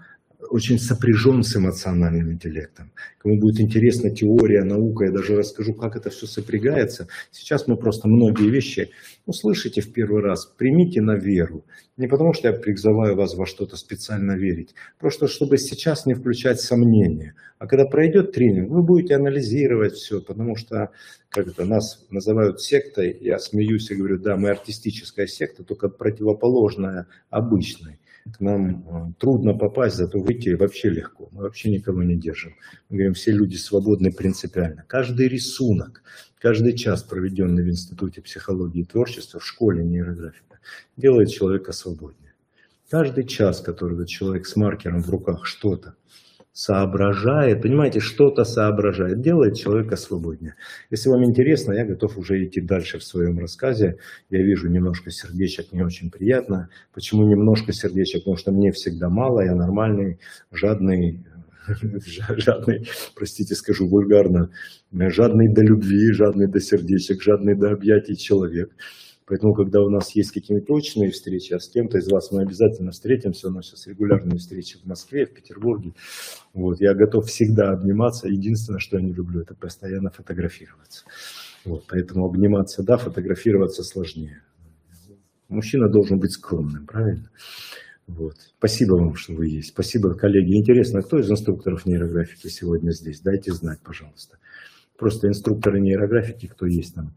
очень 0.49 0.77
сопряжен 0.77 1.43
с 1.43 1.55
эмоциональным 1.55 2.31
интеллектом. 2.31 2.91
Кому 3.17 3.39
будет 3.39 3.59
интересна 3.59 4.11
теория, 4.11 4.63
наука, 4.63 5.05
я 5.05 5.11
даже 5.11 5.35
расскажу, 5.35 5.73
как 5.73 5.95
это 5.95 6.09
все 6.09 6.27
сопрягается. 6.27 7.07
Сейчас 7.31 7.67
мы 7.67 7.77
просто 7.77 8.07
многие 8.07 8.49
вещи 8.49 8.91
услышите 9.25 9.81
в 9.81 9.91
первый 9.91 10.21
раз, 10.21 10.45
примите 10.45 11.01
на 11.01 11.15
веру. 11.15 11.65
Не 11.97 12.07
потому, 12.07 12.33
что 12.33 12.49
я 12.49 12.53
призываю 12.53 13.15
вас 13.15 13.35
во 13.35 13.45
что-то 13.45 13.77
специально 13.77 14.33
верить, 14.33 14.75
просто 14.99 15.27
чтобы 15.27 15.57
сейчас 15.57 16.05
не 16.05 16.13
включать 16.13 16.59
сомнения. 16.59 17.35
А 17.57 17.67
когда 17.67 17.85
пройдет 17.85 18.33
тренинг, 18.33 18.69
вы 18.69 18.83
будете 18.83 19.15
анализировать 19.15 19.93
все, 19.93 20.21
потому 20.21 20.55
что, 20.55 20.89
как 21.29 21.47
это, 21.47 21.65
нас 21.65 22.05
называют 22.09 22.61
сектой, 22.61 23.17
я 23.21 23.39
смеюсь 23.39 23.89
и 23.89 23.95
говорю, 23.95 24.19
да, 24.19 24.35
мы 24.35 24.49
артистическая 24.49 25.27
секта, 25.27 25.63
только 25.63 25.87
противоположная 25.87 27.07
обычной 27.29 27.99
к 28.31 28.39
нам 28.39 28.85
э, 28.87 29.13
трудно 29.19 29.53
попасть, 29.53 29.97
зато 29.97 30.19
выйти 30.19 30.49
вообще 30.49 30.89
легко. 30.89 31.29
Мы 31.31 31.43
вообще 31.43 31.71
никого 31.71 32.03
не 32.03 32.15
держим. 32.15 32.55
Мы 32.89 32.97
говорим, 32.97 33.13
все 33.13 33.31
люди 33.31 33.55
свободны 33.55 34.11
принципиально. 34.11 34.85
Каждый 34.87 35.27
рисунок, 35.27 36.03
каждый 36.39 36.77
час, 36.77 37.03
проведенный 37.03 37.63
в 37.63 37.69
Институте 37.69 38.21
психологии 38.21 38.81
и 38.81 38.85
творчества, 38.85 39.39
в 39.39 39.45
школе 39.45 39.83
нейрографика, 39.83 40.59
делает 40.95 41.29
человека 41.29 41.73
свободнее. 41.73 42.33
Каждый 42.89 43.25
час, 43.25 43.59
который 43.59 44.05
человек 44.05 44.45
с 44.45 44.55
маркером 44.55 45.01
в 45.01 45.09
руках 45.09 45.45
что-то 45.45 45.95
соображает, 46.53 47.63
понимаете, 47.63 47.99
что-то 47.99 48.43
соображает, 48.43 49.21
делает 49.21 49.57
человека 49.57 49.95
свободнее. 49.95 50.53
Если 50.91 51.09
вам 51.09 51.25
интересно, 51.25 51.73
я 51.73 51.83
готов 51.83 52.17
уже 52.17 52.45
идти 52.45 52.61
дальше 52.61 52.99
в 52.99 53.03
своем 53.03 53.39
рассказе. 53.39 53.97
Я 54.29 54.43
вижу 54.43 54.69
немножко 54.69 55.09
сердечек, 55.09 55.73
не 55.73 55.81
очень 55.81 56.11
приятно. 56.11 56.69
Почему 56.93 57.27
немножко 57.27 57.73
сердечек? 57.73 58.21
Потому 58.21 58.37
что 58.37 58.51
мне 58.51 58.71
всегда 58.71 59.09
мало, 59.09 59.41
я 59.41 59.55
нормальный, 59.55 60.19
жадный, 60.51 61.25
жадный, 62.37 62.87
простите, 63.15 63.55
скажу 63.55 63.87
вульгарно, 63.87 64.51
жадный 64.91 65.51
до 65.51 65.63
любви, 65.63 66.11
жадный 66.11 66.47
до 66.47 66.59
сердечек, 66.59 67.23
жадный 67.23 67.55
до 67.55 67.71
объятий 67.71 68.15
человек. 68.15 68.69
Поэтому, 69.25 69.53
когда 69.53 69.81
у 69.81 69.89
нас 69.89 70.15
есть 70.15 70.31
какие-нибудь 70.31 70.67
точные 70.67 71.11
встречи, 71.11 71.53
а 71.53 71.59
с 71.59 71.69
кем-то 71.69 71.97
из 71.97 72.09
вас 72.09 72.31
мы 72.31 72.41
обязательно 72.41 72.91
встретимся, 72.91 73.47
у 73.47 73.51
нас 73.51 73.67
сейчас 73.67 73.87
регулярные 73.87 74.37
встречи 74.37 74.77
в 74.77 74.85
Москве, 74.85 75.25
в 75.25 75.33
Петербурге, 75.33 75.93
вот, 76.53 76.81
я 76.81 76.93
готов 76.93 77.27
всегда 77.27 77.71
обниматься. 77.71 78.27
Единственное, 78.27 78.79
что 78.79 78.97
я 78.97 79.03
не 79.03 79.13
люблю, 79.13 79.41
это 79.41 79.55
постоянно 79.55 80.09
фотографироваться. 80.09 81.05
Вот, 81.65 81.85
поэтому 81.87 82.25
обниматься, 82.25 82.83
да, 82.83 82.97
фотографироваться 82.97 83.83
сложнее. 83.83 84.41
Мужчина 85.47 85.87
должен 85.87 86.19
быть 86.19 86.31
скромным, 86.31 86.85
правильно? 86.85 87.29
Вот. 88.07 88.35
Спасибо 88.57 88.95
вам, 88.95 89.15
что 89.15 89.33
вы 89.33 89.47
есть. 89.47 89.69
Спасибо, 89.69 90.13
коллеги. 90.13 90.57
Интересно, 90.57 91.01
кто 91.01 91.19
из 91.19 91.29
инструкторов 91.31 91.85
нейрографики 91.85 92.47
сегодня 92.47 92.91
здесь? 92.91 93.21
Дайте 93.21 93.53
знать, 93.53 93.79
пожалуйста. 93.81 94.37
Просто 94.97 95.27
инструкторы 95.27 95.79
нейрографики, 95.79 96.47
кто 96.47 96.65
есть 96.65 96.95
там. 96.95 97.15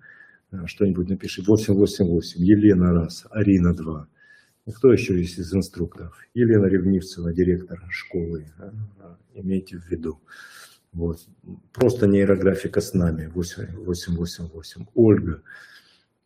Э, 0.53 0.67
что-нибудь 0.67 1.09
напиши. 1.09 1.43
888, 1.43 2.45
Елена 2.45 2.93
раз, 2.93 3.26
Арина 3.31 3.75
2. 3.75 4.09
И 4.67 4.73
кто 4.73 4.93
еще 4.93 5.19
есть 5.19 5.38
из 5.38 5.55
инструкторов? 5.55 6.19
Елена 6.35 6.67
Ревнивцева, 6.67 7.33
директор 7.33 7.81
школы. 7.91 8.47
Э, 8.59 8.71
имейте 9.35 9.79
в 9.79 9.87
виду. 9.91 10.21
Вот. 10.93 11.21
Просто 11.73 12.07
нейрографика 12.07 12.81
с 12.81 12.95
нами. 12.95 13.26
888. 13.26 14.87
Ольга, 14.95 15.43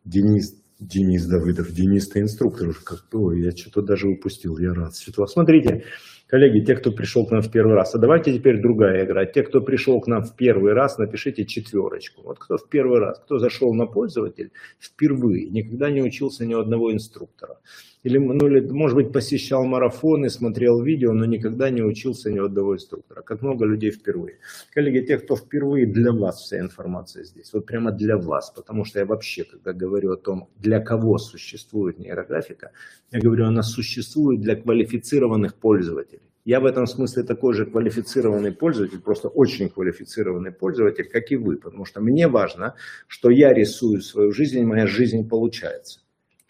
Денис, 0.05 0.55
Денис 0.81 1.27
Давыдов. 1.27 1.71
Денис, 1.71 2.09
ты 2.09 2.21
инструктор 2.21 2.69
уже 2.69 2.81
как 2.81 3.05
Ой, 3.13 3.41
я 3.43 3.51
что-то 3.51 3.83
даже 3.83 4.07
упустил. 4.07 4.57
Я 4.57 4.73
рад. 4.73 4.95
Светлана, 4.95 5.29
смотрите, 5.29 5.83
Коллеги, 6.31 6.63
те, 6.65 6.75
кто 6.75 6.93
пришел 6.93 7.25
к 7.25 7.31
нам 7.31 7.41
в 7.41 7.51
первый 7.51 7.75
раз, 7.75 7.93
а 7.93 7.97
давайте 7.97 8.33
теперь 8.33 8.61
другая 8.61 9.03
игра. 9.03 9.25
Те, 9.25 9.43
кто 9.43 9.59
пришел 9.59 9.99
к 9.99 10.07
нам 10.07 10.23
в 10.23 10.33
первый 10.33 10.71
раз, 10.71 10.97
напишите 10.97 11.45
четверочку. 11.45 12.21
Вот 12.23 12.39
кто 12.39 12.55
в 12.55 12.69
первый 12.69 12.99
раз, 12.99 13.19
кто 13.19 13.37
зашел 13.37 13.73
на 13.73 13.85
пользователь 13.85 14.53
впервые, 14.79 15.49
никогда 15.49 15.89
не 15.91 16.01
учился 16.01 16.45
ни 16.45 16.53
у 16.53 16.61
одного 16.61 16.93
инструктора. 16.93 17.59
Или, 18.03 18.17
ну, 18.17 18.47
или, 18.47 18.61
может 18.61 18.95
быть, 18.95 19.11
посещал 19.11 19.63
марафоны, 19.65 20.29
смотрел 20.29 20.81
видео, 20.81 21.13
но 21.13 21.25
никогда 21.25 21.69
не 21.69 21.83
учился 21.83 22.31
ни 22.31 22.39
у 22.39 22.45
одного 22.45 22.75
инструктора. 22.75 23.21
Как 23.21 23.43
много 23.43 23.65
людей 23.65 23.91
впервые. 23.91 24.39
Коллеги, 24.73 25.05
те, 25.05 25.19
кто 25.19 25.35
впервые, 25.35 25.85
для 25.85 26.11
вас 26.11 26.41
вся 26.41 26.59
информация 26.59 27.23
здесь. 27.23 27.53
Вот 27.53 27.67
прямо 27.67 27.91
для 27.91 28.17
вас. 28.17 28.49
Потому 28.49 28.85
что 28.85 28.99
я 28.99 29.05
вообще, 29.05 29.43
когда 29.43 29.73
говорю 29.73 30.13
о 30.13 30.17
том, 30.17 30.49
для 30.57 30.79
кого 30.79 31.19
существует 31.19 31.99
нейрографика, 31.99 32.71
я 33.11 33.19
говорю, 33.19 33.45
она 33.45 33.61
существует 33.61 34.41
для 34.41 34.55
квалифицированных 34.55 35.55
пользователей. 35.55 36.21
Я 36.43 36.59
в 36.59 36.65
этом 36.65 36.87
смысле 36.87 37.21
такой 37.21 37.53
же 37.53 37.67
квалифицированный 37.67 38.51
пользователь, 38.51 38.99
просто 38.99 39.27
очень 39.27 39.69
квалифицированный 39.69 40.51
пользователь, 40.51 41.07
как 41.07 41.31
и 41.31 41.35
вы. 41.35 41.57
Потому 41.57 41.85
что 41.85 42.01
мне 42.01 42.27
важно, 42.27 42.73
что 43.07 43.29
я 43.29 43.53
рисую 43.53 44.01
свою 44.01 44.31
жизнь, 44.31 44.57
и 44.57 44.65
моя 44.65 44.87
жизнь 44.87 45.29
получается. 45.29 46.00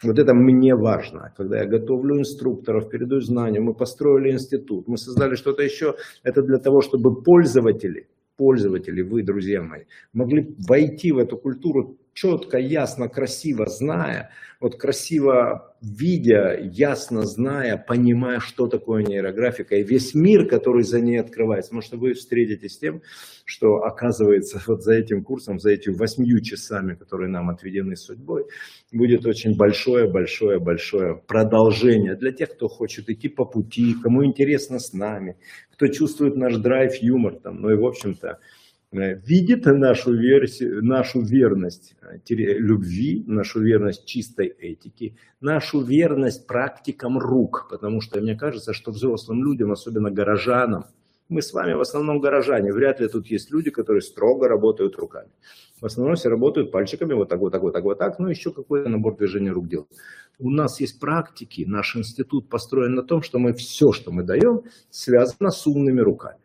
Вот 0.02 0.18
это 0.18 0.34
мне 0.34 0.74
важно. 0.74 1.32
Когда 1.36 1.60
я 1.60 1.66
готовлю 1.66 2.18
инструкторов, 2.18 2.88
передаю 2.90 3.20
знания, 3.20 3.60
мы 3.60 3.74
построили 3.74 4.32
институт, 4.32 4.88
мы 4.88 4.98
создали 4.98 5.36
что-то 5.36 5.62
еще. 5.62 5.94
Это 6.24 6.42
для 6.42 6.58
того, 6.58 6.80
чтобы 6.80 7.22
пользователи, 7.22 8.08
пользователи, 8.36 9.02
вы, 9.02 9.22
друзья 9.22 9.62
мои, 9.62 9.84
могли 10.12 10.56
войти 10.68 11.12
в 11.12 11.18
эту 11.18 11.36
культуру 11.36 11.98
четко, 12.12 12.58
ясно, 12.58 13.08
красиво, 13.08 13.66
зная, 13.66 14.30
вот 14.60 14.76
красиво 14.76 15.72
видя, 15.82 16.56
ясно 16.62 17.22
зная, 17.22 17.76
понимая, 17.76 18.38
что 18.38 18.68
такое 18.68 19.02
нейрографика 19.02 19.74
и 19.74 19.82
весь 19.82 20.14
мир, 20.14 20.46
который 20.46 20.84
за 20.84 21.00
ней 21.00 21.20
открывается. 21.20 21.72
Что 21.82 21.96
вы 21.96 22.12
встретитесь 22.12 22.74
с 22.74 22.78
тем, 22.78 23.02
что 23.44 23.78
оказывается 23.82 24.62
вот 24.66 24.82
за 24.82 24.94
этим 24.94 25.24
курсом, 25.24 25.58
за 25.58 25.72
этими 25.72 25.94
восьмью 25.94 26.40
часами, 26.40 26.94
которые 26.94 27.28
нам 27.28 27.50
отведены 27.50 27.96
судьбой, 27.96 28.44
будет 28.92 29.26
очень 29.26 29.56
большое, 29.56 30.10
большое, 30.10 30.60
большое 30.60 31.20
продолжение 31.26 32.14
для 32.14 32.30
тех, 32.30 32.50
кто 32.54 32.68
хочет 32.68 33.10
идти 33.10 33.28
по 33.28 33.44
пути, 33.44 33.94
кому 34.00 34.24
интересно 34.24 34.78
с 34.78 34.92
нами, 34.92 35.36
кто 35.72 35.88
чувствует 35.88 36.36
наш 36.36 36.56
драйв, 36.56 36.94
юмор 37.02 37.40
там, 37.40 37.60
ну 37.60 37.70
и 37.70 37.76
в 37.76 37.84
общем-то, 37.84 38.38
видит 38.92 39.64
нашу, 39.64 40.14
версию, 40.14 40.84
нашу 40.84 41.22
верность 41.22 41.96
э, 42.02 42.18
любви, 42.28 43.24
нашу 43.26 43.60
верность 43.60 44.04
чистой 44.04 44.48
этике, 44.48 45.16
нашу 45.40 45.80
верность 45.80 46.46
практикам 46.46 47.18
рук, 47.18 47.68
потому 47.70 48.00
что 48.00 48.20
мне 48.20 48.36
кажется, 48.36 48.74
что 48.74 48.90
взрослым 48.90 49.44
людям, 49.44 49.72
особенно 49.72 50.10
горожанам, 50.10 50.84
мы 51.28 51.40
с 51.40 51.52
вами 51.54 51.72
в 51.72 51.80
основном 51.80 52.20
горожане, 52.20 52.72
вряд 52.72 53.00
ли 53.00 53.08
тут 53.08 53.26
есть 53.28 53.50
люди, 53.50 53.70
которые 53.70 54.02
строго 54.02 54.48
работают 54.48 54.96
руками. 54.96 55.30
В 55.80 55.86
основном 55.86 56.14
все 56.14 56.28
работают 56.28 56.70
пальчиками, 56.70 57.14
вот 57.14 57.28
так, 57.30 57.40
вот 57.40 57.52
так, 57.52 57.62
вот 57.62 57.72
так, 57.72 57.82
вот 57.84 57.98
так, 57.98 58.18
ну 58.18 58.28
еще 58.28 58.52
какой-то 58.52 58.90
набор 58.90 59.16
движения 59.16 59.50
рук 59.50 59.68
делают. 59.68 59.90
У 60.38 60.50
нас 60.50 60.80
есть 60.80 61.00
практики, 61.00 61.64
наш 61.66 61.96
институт 61.96 62.48
построен 62.48 62.94
на 62.94 63.02
том, 63.02 63.22
что 63.22 63.38
мы 63.38 63.54
все, 63.54 63.92
что 63.92 64.12
мы 64.12 64.22
даем, 64.22 64.62
связано 64.90 65.50
с 65.50 65.66
умными 65.66 66.00
руками. 66.00 66.41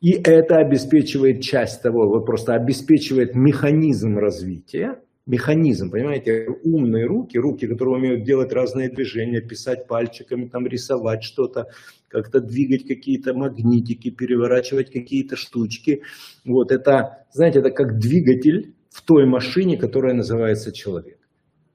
И 0.00 0.12
это 0.12 0.56
обеспечивает 0.56 1.40
часть 1.42 1.82
того, 1.82 2.08
вот 2.08 2.26
просто 2.26 2.54
обеспечивает 2.54 3.34
механизм 3.34 4.18
развития, 4.18 5.00
механизм, 5.26 5.90
понимаете, 5.90 6.46
умные 6.64 7.06
руки, 7.06 7.38
руки, 7.38 7.66
которые 7.66 7.96
умеют 7.96 8.24
делать 8.24 8.52
разные 8.52 8.90
движения, 8.90 9.40
писать 9.40 9.86
пальчиками, 9.86 10.48
там 10.48 10.66
рисовать 10.66 11.24
что-то, 11.24 11.66
как-то 12.08 12.40
двигать 12.40 12.86
какие-то 12.86 13.34
магнитики, 13.34 14.10
переворачивать 14.10 14.92
какие-то 14.92 15.36
штучки. 15.36 16.02
Вот 16.44 16.70
это, 16.70 17.24
знаете, 17.32 17.60
это 17.60 17.70
как 17.70 17.98
двигатель 17.98 18.74
в 18.90 19.02
той 19.02 19.26
машине, 19.26 19.76
которая 19.78 20.14
называется 20.14 20.72
человек. 20.72 21.18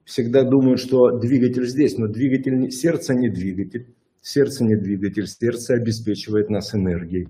Всегда 0.04 0.42
думают, 0.42 0.80
что 0.80 1.18
двигатель 1.18 1.66
здесь, 1.66 1.98
но 1.98 2.06
двигатель, 2.06 2.70
сердце 2.70 3.14
не 3.14 3.28
двигатель, 3.28 3.94
сердце 4.20 4.64
не 4.64 4.76
двигатель, 4.76 5.26
сердце 5.26 5.74
обеспечивает 5.74 6.50
нас 6.50 6.74
энергией. 6.74 7.28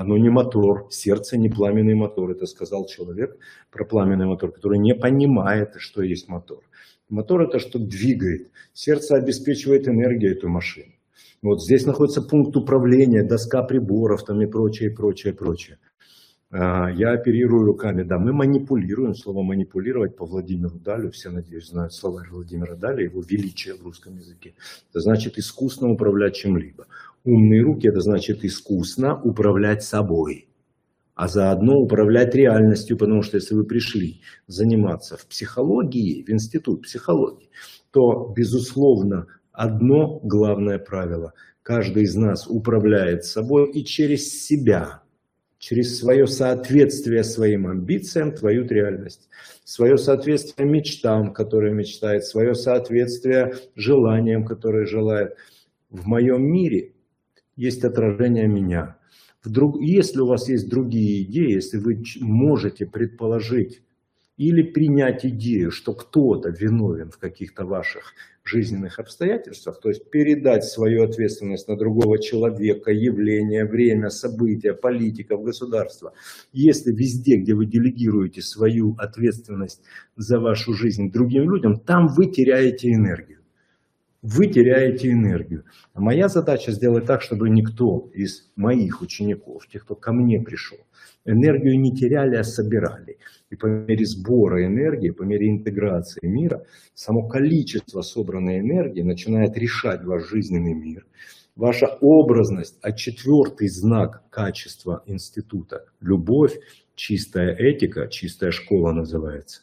Оно 0.00 0.16
не 0.16 0.30
мотор, 0.30 0.86
сердце 0.90 1.36
не 1.36 1.50
пламенный 1.50 1.94
мотор. 1.94 2.30
Это 2.30 2.46
сказал 2.46 2.86
человек 2.86 3.36
про 3.70 3.84
пламенный 3.84 4.24
мотор, 4.24 4.50
который 4.50 4.78
не 4.78 4.94
понимает, 4.94 5.74
что 5.76 6.00
есть 6.00 6.26
мотор. 6.26 6.62
Мотор 7.10 7.42
это 7.42 7.58
что 7.58 7.78
двигает. 7.78 8.50
Сердце 8.72 9.16
обеспечивает 9.16 9.88
энергию 9.88 10.32
эту 10.32 10.48
машину. 10.48 10.92
Вот 11.42 11.62
здесь 11.62 11.84
находится 11.84 12.22
пункт 12.22 12.56
управления, 12.56 13.22
доска 13.22 13.62
приборов 13.62 14.24
там 14.24 14.40
и 14.40 14.46
прочее, 14.46 14.90
прочее, 14.90 15.34
прочее. 15.34 15.76
А, 16.50 16.90
я 16.90 17.12
оперирую 17.12 17.66
руками, 17.66 18.02
да, 18.02 18.18
мы 18.18 18.32
манипулируем, 18.32 19.14
слово 19.14 19.42
манипулировать 19.42 20.16
по 20.16 20.24
Владимиру 20.24 20.78
Далю, 20.78 21.10
все, 21.10 21.28
надеюсь, 21.30 21.68
знают 21.68 21.92
словарь 21.92 22.28
Владимира 22.30 22.74
Даля, 22.74 23.04
его 23.04 23.20
величие 23.20 23.74
в 23.74 23.82
русском 23.82 24.16
языке. 24.16 24.54
Это 24.88 25.00
значит 25.00 25.38
искусно 25.38 25.90
управлять 25.90 26.36
чем-либо. 26.36 26.86
Умные 27.24 27.62
руки– 27.62 27.88
это 27.88 28.00
значит 28.00 28.44
искусно 28.44 29.20
управлять 29.22 29.82
собой, 29.82 30.48
а 31.14 31.28
заодно 31.28 31.78
управлять 31.78 32.34
реальностью, 32.34 32.96
потому 32.96 33.22
что 33.22 33.36
если 33.36 33.54
вы 33.54 33.64
пришли 33.64 34.22
заниматься 34.46 35.16
в 35.16 35.26
психологии, 35.26 36.24
в 36.24 36.30
институт 36.30 36.82
психологии, 36.82 37.50
то, 37.90 38.32
безусловно, 38.34 39.26
одно 39.52 40.20
главное 40.22 40.78
правило– 40.78 41.34
каждый 41.62 42.04
из 42.04 42.16
нас 42.16 42.46
управляет 42.48 43.24
собой 43.24 43.70
и 43.70 43.84
через 43.84 44.42
себя– 44.42 45.02
через 45.60 45.98
свое 45.98 46.26
соответствие 46.26 47.22
своим 47.22 47.68
амбициям 47.68 48.32
творят 48.34 48.72
реальность. 48.72 49.28
Свое 49.62 49.98
соответствие 49.98 50.66
мечтам, 50.66 51.34
которые 51.34 51.72
мечтает, 51.74 52.24
свое 52.24 52.54
соответствие 52.54 53.54
желаниям, 53.76 54.46
которые 54.46 54.86
желает. 54.86 55.36
В 55.90 56.06
моем 56.06 56.42
мире 56.50 56.94
есть 57.60 57.84
отражение 57.84 58.48
меня. 58.48 58.96
Вдруг, 59.44 59.80
если 59.82 60.20
у 60.20 60.26
вас 60.26 60.48
есть 60.48 60.68
другие 60.70 61.22
идеи, 61.24 61.52
если 61.52 61.76
вы 61.76 62.02
можете 62.20 62.86
предположить 62.86 63.82
или 64.38 64.62
принять 64.62 65.26
идею, 65.26 65.70
что 65.70 65.92
кто-то 65.92 66.48
виновен 66.48 67.10
в 67.10 67.18
каких-то 67.18 67.66
ваших 67.66 68.14
жизненных 68.44 68.98
обстоятельствах, 68.98 69.78
то 69.78 69.90
есть 69.90 70.10
передать 70.10 70.64
свою 70.64 71.04
ответственность 71.04 71.68
на 71.68 71.76
другого 71.76 72.18
человека, 72.18 72.92
явление, 72.92 73.66
время, 73.66 74.08
события, 74.08 74.72
политиков, 74.72 75.42
государства. 75.42 76.14
Если 76.54 76.92
везде, 76.92 77.36
где 77.36 77.52
вы 77.52 77.66
делегируете 77.66 78.40
свою 78.40 78.94
ответственность 78.96 79.82
за 80.16 80.40
вашу 80.40 80.72
жизнь 80.72 81.12
другим 81.12 81.50
людям, 81.50 81.78
там 81.78 82.08
вы 82.08 82.26
теряете 82.26 82.90
энергию. 82.90 83.39
Вы 84.22 84.48
теряете 84.48 85.12
энергию. 85.12 85.64
Моя 85.94 86.28
задача 86.28 86.72
сделать 86.72 87.06
так, 87.06 87.22
чтобы 87.22 87.48
никто 87.48 88.10
из 88.12 88.50
моих 88.54 89.00
учеников, 89.00 89.66
тех, 89.66 89.84
кто 89.84 89.94
ко 89.94 90.12
мне 90.12 90.38
пришел, 90.42 90.76
энергию 91.24 91.80
не 91.80 91.96
теряли, 91.96 92.36
а 92.36 92.44
собирали. 92.44 93.16
И 93.48 93.56
по 93.56 93.64
мере 93.66 94.04
сбора 94.04 94.66
энергии, 94.66 95.08
по 95.08 95.22
мере 95.22 95.48
интеграции 95.48 96.26
мира, 96.26 96.66
само 96.92 97.28
количество 97.28 98.02
собранной 98.02 98.60
энергии 98.60 99.00
начинает 99.00 99.56
решать 99.56 100.04
ваш 100.04 100.28
жизненный 100.28 100.74
мир. 100.74 101.06
Ваша 101.56 101.86
образность, 101.86 102.78
а 102.82 102.92
четвертый 102.92 103.68
знак 103.68 104.24
качества 104.28 105.02
института– 105.06 105.86
любовь, 106.02 106.58
чистая 106.94 107.54
этика, 107.54 108.06
чистая 108.08 108.50
школа 108.50 108.92
называется, 108.92 109.62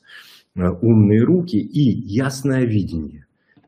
умные 0.55 1.21
руки 1.21 1.57
и 1.57 1.81
ясное 1.81 2.65
видение. 2.65 3.26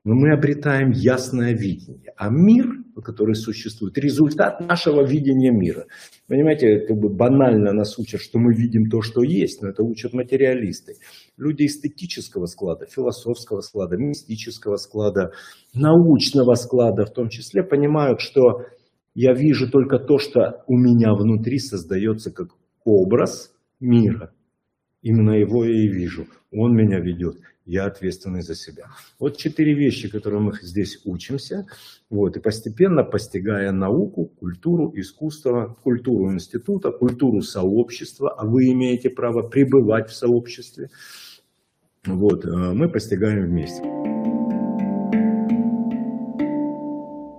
Но 0.09 0.15
мы 0.15 0.33
обретаем 0.33 0.89
ясное 0.89 1.53
видение. 1.53 2.13
А 2.17 2.29
мир 2.31 2.65
который 3.01 3.35
существует, 3.35 3.97
результат 3.97 4.59
нашего 4.59 5.05
видения 5.05 5.51
мира. 5.51 5.85
Понимаете, 6.27 6.85
как 6.87 6.97
бы 6.97 7.09
банально 7.09 7.73
нас 7.73 7.97
учат, 7.97 8.21
что 8.21 8.39
мы 8.39 8.53
видим 8.53 8.89
то, 8.89 9.01
что 9.01 9.23
есть, 9.23 9.61
но 9.61 9.69
это 9.69 9.83
учат 9.83 10.13
материалисты. 10.13 10.95
Люди 11.37 11.65
эстетического 11.65 12.45
склада, 12.45 12.87
философского 12.87 13.61
склада, 13.61 13.97
мистического 13.97 14.75
склада, 14.77 15.31
научного 15.73 16.55
склада 16.55 17.05
в 17.05 17.13
том 17.13 17.29
числе 17.29 17.63
понимают, 17.63 18.19
что 18.19 18.65
я 19.15 19.33
вижу 19.33 19.69
только 19.71 19.99
то, 19.99 20.17
что 20.17 20.63
у 20.67 20.75
меня 20.75 21.13
внутри 21.13 21.59
создается 21.59 22.31
как 22.31 22.49
образ 22.83 23.51
мира. 23.79 24.33
Именно 25.01 25.31
его 25.31 25.63
я 25.63 25.85
и 25.85 25.87
вижу. 25.87 26.25
Он 26.51 26.75
меня 26.75 26.99
ведет 26.99 27.37
я 27.69 27.85
ответственный 27.85 28.41
за 28.41 28.55
себя. 28.55 28.87
Вот 29.19 29.37
четыре 29.37 29.73
вещи, 29.73 30.09
которые 30.09 30.41
мы 30.41 30.53
здесь 30.61 31.01
учимся, 31.05 31.67
вот, 32.09 32.35
и 32.35 32.39
постепенно 32.39 33.03
постигая 33.03 33.71
науку, 33.71 34.25
культуру, 34.25 34.91
искусство, 34.95 35.77
культуру 35.83 36.33
института, 36.33 36.91
культуру 36.91 37.41
сообщества, 37.41 38.33
а 38.35 38.45
вы 38.45 38.71
имеете 38.71 39.11
право 39.11 39.43
пребывать 39.43 40.09
в 40.09 40.15
сообществе, 40.15 40.89
вот, 42.05 42.43
э, 42.43 42.49
мы 42.49 42.89
постигаем 42.89 43.45
вместе. 43.45 43.83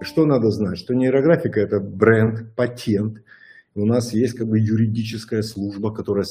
Что 0.02 0.26
надо 0.26 0.50
знать? 0.50 0.78
Что 0.78 0.94
нейрографика– 0.94 1.60
это 1.62 1.80
бренд, 1.80 2.54
патент– 2.54 3.18
у 3.80 3.86
нас 3.86 4.12
есть 4.12 4.34
как 4.34 4.48
бы 4.48 4.58
юридическая 4.58 5.42
служба, 5.42 5.92
которая 5.92 6.26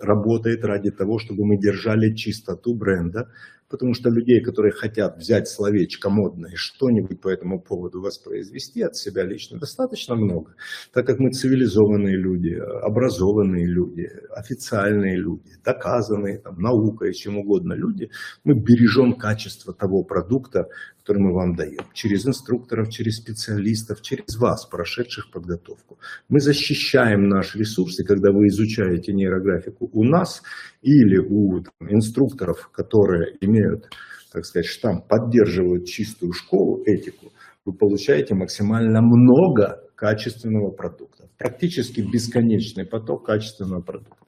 работает 0.00 0.64
ради 0.64 0.90
того, 0.90 1.18
чтобы 1.18 1.44
мы 1.44 1.58
держали 1.58 2.14
чистоту 2.14 2.74
бренда, 2.74 3.28
потому 3.68 3.94
что 3.94 4.10
людей, 4.10 4.40
которые 4.40 4.72
хотят 4.72 5.18
взять 5.18 5.48
словечко 5.48 6.08
модное 6.08 6.52
и 6.52 6.56
что-нибудь 6.56 7.20
по 7.20 7.28
этому 7.28 7.60
поводу 7.60 8.00
воспроизвести 8.00 8.82
от 8.82 8.96
себя 8.96 9.24
лично, 9.24 9.58
достаточно 9.58 10.14
много. 10.14 10.54
Так 10.92 11.06
как 11.06 11.18
мы 11.18 11.32
цивилизованные 11.32 12.16
люди, 12.16 12.54
образованные 12.82 13.66
люди, 13.66 14.08
официальные 14.30 15.16
люди, 15.16 15.50
доказанные 15.64 16.38
там, 16.38 16.60
наукой, 16.60 17.12
чем 17.12 17.38
угодно 17.38 17.74
люди, 17.74 18.10
мы 18.44 18.54
бережем 18.54 19.14
качество 19.14 19.74
того 19.74 20.02
продукта, 20.04 20.68
который 21.06 21.22
мы 21.22 21.32
вам 21.34 21.54
даем. 21.54 21.84
Через 21.92 22.26
инструкторов, 22.26 22.90
через 22.90 23.18
специалистов, 23.18 24.02
через 24.02 24.36
вас, 24.36 24.66
прошедших 24.66 25.30
подготовку. 25.30 25.98
Мы 26.28 26.40
защищаем 26.40 27.28
наши 27.28 27.58
ресурсы, 27.58 28.04
когда 28.04 28.32
вы 28.32 28.48
изучаете 28.48 29.12
нейрографику 29.12 29.88
у 29.92 30.02
нас 30.02 30.42
или 30.82 31.18
у 31.18 31.60
там, 31.60 31.88
инструкторов, 31.88 32.70
которые 32.72 33.36
имеют, 33.40 33.88
так 34.32 34.44
сказать, 34.44 34.66
штамп, 34.66 35.06
поддерживают 35.06 35.86
чистую 35.86 36.32
школу, 36.32 36.82
этику, 36.84 37.32
вы 37.64 37.72
получаете 37.72 38.34
максимально 38.34 39.00
много 39.00 39.82
качественного 39.94 40.72
продукта. 40.72 41.28
Практически 41.38 42.00
бесконечный 42.00 42.84
поток 42.84 43.26
качественного 43.26 43.80
продукта. 43.80 44.26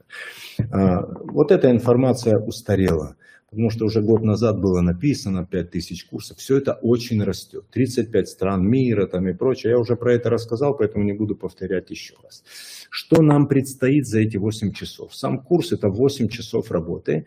А, 0.71 1.01
вот 1.33 1.51
эта 1.51 1.71
информация 1.73 2.39
устарела 2.39 3.17
потому 3.51 3.71
что 3.71 3.87
уже 3.87 4.03
год 4.03 4.23
назад 4.23 4.61
было 4.61 4.81
написано 4.81 5.47
5000 5.47 6.05
курсов, 6.05 6.39
все 6.39 6.59
это 6.59 6.75
очень 6.75 7.23
растет. 7.23 7.65
35 7.71 8.29
стран 8.29 8.69
мира 8.69 9.07
там 9.07 9.27
и 9.29 9.33
прочее. 9.33 9.73
Я 9.73 9.79
уже 9.79 9.97
про 9.97 10.15
это 10.15 10.31
рассказал, 10.31 10.77
поэтому 10.77 11.05
не 11.05 11.13
буду 11.13 11.35
повторять 11.35 11.91
еще 11.91 12.15
раз. 12.23 12.45
Что 12.91 13.23
нам 13.23 13.49
предстоит 13.49 14.07
за 14.07 14.21
эти 14.21 14.37
8 14.37 14.73
часов? 14.73 15.15
Сам 15.15 15.39
курс 15.39 15.73
это 15.73 15.89
8 15.89 16.29
часов 16.29 16.71
работы. 16.71 17.27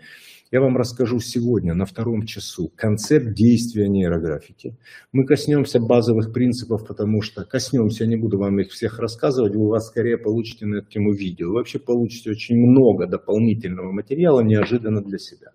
Я 0.51 0.59
вам 0.59 0.75
расскажу 0.75 1.21
сегодня 1.21 1.73
на 1.73 1.85
втором 1.85 2.25
часу 2.25 2.69
концепт 2.75 3.33
действия 3.33 3.87
нейрографики. 3.87 4.75
Мы 5.13 5.25
коснемся 5.25 5.79
базовых 5.79 6.33
принципов, 6.33 6.85
потому 6.85 7.21
что 7.21 7.45
коснемся, 7.45 8.05
не 8.05 8.17
буду 8.17 8.37
вам 8.37 8.59
их 8.59 8.69
всех 8.69 8.99
рассказывать, 8.99 9.55
вы 9.55 9.63
у 9.63 9.69
вас 9.69 9.87
скорее 9.87 10.17
получите 10.17 10.65
на 10.65 10.79
эту 10.79 10.89
тему 10.89 11.13
видео. 11.13 11.47
Вы 11.47 11.53
вообще 11.53 11.79
получите 11.79 12.31
очень 12.31 12.57
много 12.57 13.07
дополнительного 13.07 13.93
материала 13.93 14.41
неожиданно 14.41 15.01
для 15.01 15.19
себя. 15.19 15.51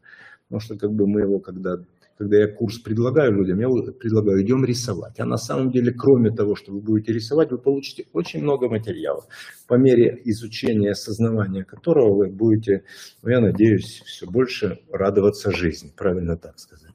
Потому 0.49 0.61
что 0.61 0.77
как 0.77 0.93
бы 0.93 1.07
мы 1.09 1.23
его, 1.23 1.41
когда, 1.41 1.77
когда 2.19 2.39
я 2.39 2.47
курс 2.47 2.79
предлагаю 2.79 3.33
людям, 3.33 3.59
я 3.59 3.69
предлагаю, 3.93 4.43
идем 4.43 4.65
рисовать. 4.65 5.19
А 5.19 5.25
на 5.25 5.37
самом 5.37 5.71
деле, 5.71 5.93
кроме 5.93 6.31
того, 6.31 6.55
что 6.55 6.73
вы 6.73 6.81
будете 6.81 7.13
рисовать, 7.13 7.51
вы 7.51 7.59
получите 7.59 8.07
очень 8.13 8.43
много 8.43 8.69
материала, 8.69 9.25
по 9.67 9.75
мере 9.75 10.21
изучения, 10.25 10.93
осознавания 10.93 11.65
которого 11.65 12.15
вы 12.15 12.31
будете, 12.31 12.85
ну, 13.23 13.31
я 13.31 13.41
надеюсь, 13.41 14.03
все 14.07 14.27
больше 14.27 14.79
радоваться 14.91 15.51
жизни, 15.51 15.93
правильно 15.97 16.37
так 16.37 16.59
сказать. 16.61 16.93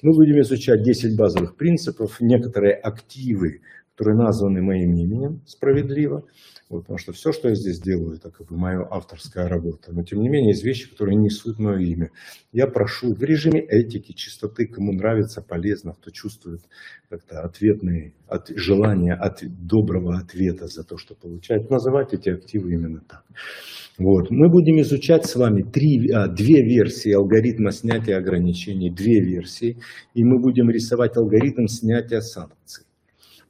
Мы 0.00 0.12
будем 0.12 0.40
изучать 0.40 0.82
10 0.82 1.16
базовых 1.16 1.56
принципов, 1.56 2.20
некоторые 2.20 2.74
активы, 2.74 3.60
которые 3.94 4.16
названы 4.16 4.60
моим 4.60 4.96
именем 4.96 5.40
справедливо. 5.46 6.24
Вот, 6.68 6.80
потому 6.80 6.98
что 6.98 7.12
все, 7.12 7.30
что 7.30 7.50
я 7.50 7.54
здесь 7.54 7.78
делаю, 7.78 8.16
это 8.16 8.30
как 8.30 8.48
бы 8.48 8.56
моя 8.56 8.80
авторская 8.90 9.48
работа. 9.48 9.92
Но 9.92 10.02
тем 10.02 10.20
не 10.20 10.28
менее, 10.28 10.50
есть 10.50 10.64
вещи, 10.64 10.90
которые 10.90 11.14
несут 11.14 11.60
мое 11.60 11.78
имя. 11.78 12.10
Я 12.52 12.66
прошу 12.66 13.14
в 13.14 13.22
режиме 13.22 13.60
этики, 13.60 14.12
чистоты, 14.12 14.66
кому 14.66 14.92
нравится, 14.92 15.42
полезно, 15.42 15.92
кто 15.92 16.10
чувствует 16.10 16.62
как-то 17.08 17.42
ответные 17.42 18.14
от, 18.26 18.48
желания 18.48 19.14
от 19.14 19.44
доброго 19.44 20.18
ответа 20.18 20.66
за 20.66 20.82
то, 20.82 20.96
что 20.96 21.14
получает, 21.14 21.70
называть 21.70 22.14
эти 22.14 22.30
активы 22.30 22.72
именно 22.72 23.00
так. 23.06 23.24
Вот. 23.96 24.30
Мы 24.30 24.48
будем 24.48 24.80
изучать 24.80 25.26
с 25.26 25.36
вами 25.36 25.62
три, 25.62 26.10
а, 26.10 26.26
две 26.26 26.62
версии 26.62 27.12
алгоритма 27.12 27.70
снятия 27.70 28.18
ограничений, 28.18 28.90
две 28.90 29.20
версии, 29.20 29.78
и 30.14 30.24
мы 30.24 30.40
будем 30.40 30.68
рисовать 30.70 31.16
алгоритм 31.16 31.68
снятия 31.68 32.20
санкций. 32.20 32.83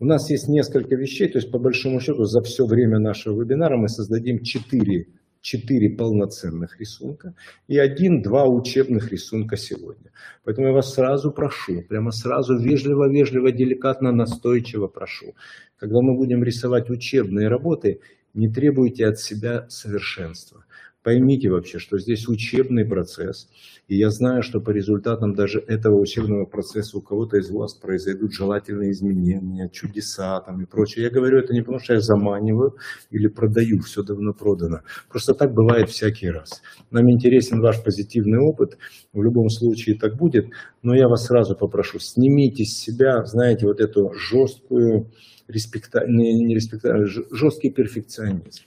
У 0.04 0.06
нас 0.06 0.28
есть 0.28 0.48
несколько 0.48 0.96
вещей, 0.96 1.28
то 1.30 1.38
есть 1.38 1.50
по 1.50 1.58
большому 1.58 1.98
счету 1.98 2.24
за 2.24 2.42
все 2.42 2.66
время 2.66 2.98
нашего 2.98 3.40
вебинара 3.40 3.78
мы 3.78 3.88
создадим 3.88 4.42
4, 4.42 5.06
4 5.40 5.90
полноценных 5.96 6.78
рисунка 6.78 7.34
и 7.68 7.78
один-два 7.78 8.44
учебных 8.46 9.10
рисунка 9.10 9.56
сегодня. 9.56 10.10
Поэтому 10.44 10.66
я 10.66 10.72
вас 10.74 10.92
сразу 10.92 11.32
прошу, 11.32 11.80
прямо 11.80 12.10
сразу 12.10 12.58
вежливо-вежливо, 12.58 13.50
деликатно, 13.50 14.12
настойчиво 14.12 14.88
прошу, 14.88 15.34
когда 15.78 16.02
мы 16.02 16.14
будем 16.14 16.44
рисовать 16.44 16.90
учебные 16.90 17.48
работы, 17.48 18.00
Не 18.34 18.48
требуйте 18.48 19.06
от 19.06 19.20
себя 19.20 19.64
совершенства. 19.70 20.64
Поймите 21.04 21.50
вообще, 21.50 21.78
что 21.78 21.98
здесь 21.98 22.26
учебный 22.28 22.86
процесс, 22.86 23.46
и 23.88 23.94
я 23.94 24.08
знаю, 24.08 24.42
что 24.42 24.58
по 24.58 24.70
результатам 24.70 25.34
даже 25.34 25.58
этого 25.60 26.00
учебного 26.00 26.46
процесса 26.46 26.96
у 26.96 27.02
кого-то 27.02 27.36
из 27.36 27.50
вас 27.50 27.74
произойдут 27.74 28.32
желательные 28.32 28.90
изменения, 28.92 29.68
чудеса 29.68 30.40
там 30.40 30.62
и 30.62 30.64
прочее. 30.64 31.04
Я 31.04 31.10
говорю 31.10 31.40
это 31.40 31.52
не 31.52 31.60
потому, 31.60 31.78
что 31.78 31.92
я 31.92 32.00
заманиваю 32.00 32.76
или 33.10 33.28
продаю, 33.28 33.80
все 33.80 34.02
давно 34.02 34.32
продано. 34.32 34.80
Просто 35.10 35.34
так 35.34 35.52
бывает 35.52 35.90
всякий 35.90 36.30
раз. 36.30 36.62
Нам 36.90 37.10
интересен 37.10 37.60
ваш 37.60 37.84
позитивный 37.84 38.38
опыт, 38.38 38.78
в 39.12 39.22
любом 39.22 39.50
случае 39.50 39.98
так 39.98 40.16
будет, 40.16 40.46
но 40.82 40.96
я 40.96 41.06
вас 41.06 41.26
сразу 41.26 41.54
попрошу, 41.54 41.98
снимите 41.98 42.64
с 42.64 42.78
себя, 42.78 43.26
знаете, 43.26 43.66
вот 43.66 43.78
эту 43.78 44.10
жесткую, 44.14 45.10
респекта... 45.48 46.06
не, 46.06 46.32
не 46.32 46.54
респекта... 46.54 47.04
жесткий 47.30 47.70
перфекционизм. 47.70 48.64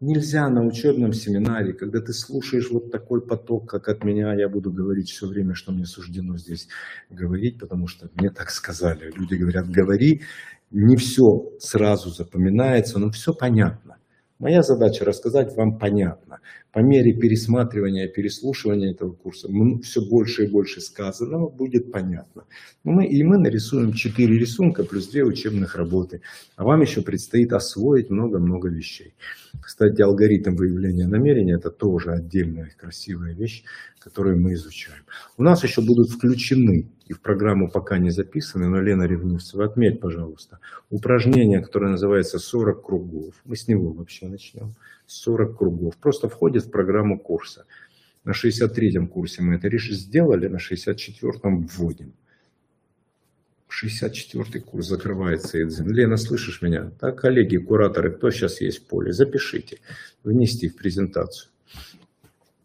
Нельзя 0.00 0.48
на 0.48 0.64
учебном 0.64 1.12
семинаре, 1.12 1.72
когда 1.72 2.00
ты 2.00 2.12
слушаешь 2.12 2.70
вот 2.70 2.92
такой 2.92 3.20
поток, 3.20 3.68
как 3.68 3.88
от 3.88 4.04
меня, 4.04 4.32
я 4.32 4.48
буду 4.48 4.70
говорить 4.70 5.10
все 5.10 5.26
время, 5.26 5.54
что 5.54 5.72
мне 5.72 5.86
суждено 5.86 6.36
здесь 6.36 6.68
говорить, 7.10 7.58
потому 7.58 7.88
что 7.88 8.08
мне 8.14 8.30
так 8.30 8.50
сказали. 8.50 9.10
Люди 9.16 9.34
говорят, 9.34 9.68
говори, 9.68 10.22
не 10.70 10.96
все 10.96 11.50
сразу 11.58 12.10
запоминается, 12.10 13.00
но 13.00 13.10
все 13.10 13.34
понятно. 13.34 13.96
Моя 14.38 14.62
задача 14.62 15.04
рассказать 15.04 15.56
вам 15.56 15.80
понятно. 15.80 16.38
По 16.72 16.80
мере 16.80 17.14
пересматривания 17.14 18.08
переслушивания 18.08 18.92
этого 18.92 19.12
курса 19.12 19.48
все 19.82 20.00
больше 20.06 20.44
и 20.44 20.50
больше 20.50 20.80
сказанного 20.80 21.48
будет 21.48 21.90
понятно. 21.90 22.44
Мы, 22.84 23.06
и 23.06 23.22
мы 23.24 23.38
нарисуем 23.38 23.92
4 23.92 24.38
рисунка 24.38 24.84
плюс 24.84 25.08
2 25.08 25.22
учебных 25.22 25.76
работы. 25.76 26.20
А 26.56 26.64
вам 26.64 26.82
еще 26.82 27.00
предстоит 27.00 27.52
освоить 27.52 28.10
много-много 28.10 28.68
вещей. 28.68 29.14
Кстати, 29.62 30.02
алгоритм 30.02 30.56
выявления 30.56 31.06
намерения– 31.06 31.54
это 31.56 31.70
тоже 31.70 32.12
отдельная 32.12 32.70
красивая 32.78 33.34
вещь, 33.34 33.64
которую 33.98 34.38
мы 34.38 34.52
изучаем. 34.52 35.02
У 35.38 35.42
нас 35.42 35.64
еще 35.64 35.80
будут 35.80 36.10
включены 36.10 36.90
и 37.06 37.14
в 37.14 37.22
программу 37.22 37.70
пока 37.70 37.96
не 37.98 38.10
записаны, 38.10 38.68
но 38.68 38.82
Лена 38.82 39.04
Ревнивцева, 39.04 39.64
отметь, 39.64 40.00
пожалуйста, 40.00 40.58
упражнение, 40.90 41.62
которое 41.62 41.92
называется 41.92 42.38
40 42.38 42.84
кругов. 42.84 43.34
Мы 43.46 43.56
с 43.56 43.66
него 43.68 43.92
вообще 43.92 44.28
начнем. 44.28 44.74
40 45.08 45.56
кругов. 45.56 45.96
Просто 45.96 46.28
входит 46.28 46.64
в 46.64 46.70
программу 46.70 47.18
курса. 47.18 47.66
На 48.24 48.32
63-м 48.32 49.08
курсе 49.08 49.42
мы 49.42 49.56
это 49.56 49.68
сделали, 49.78 50.48
на 50.48 50.58
64-м 50.58 51.66
вводим. 51.66 52.12
64-й 53.68 54.60
курс 54.60 54.86
закрывается 54.86 55.58
Эдзин. 55.58 55.90
Лена, 55.90 56.16
слышишь 56.16 56.62
меня? 56.62 56.90
Так, 57.00 57.20
коллеги, 57.20 57.58
кураторы, 57.58 58.10
кто 58.10 58.30
сейчас 58.30 58.60
есть 58.60 58.78
в 58.78 58.86
поле? 58.86 59.12
Запишите, 59.12 59.78
внести 60.24 60.68
в 60.68 60.76
презентацию. 60.76 61.50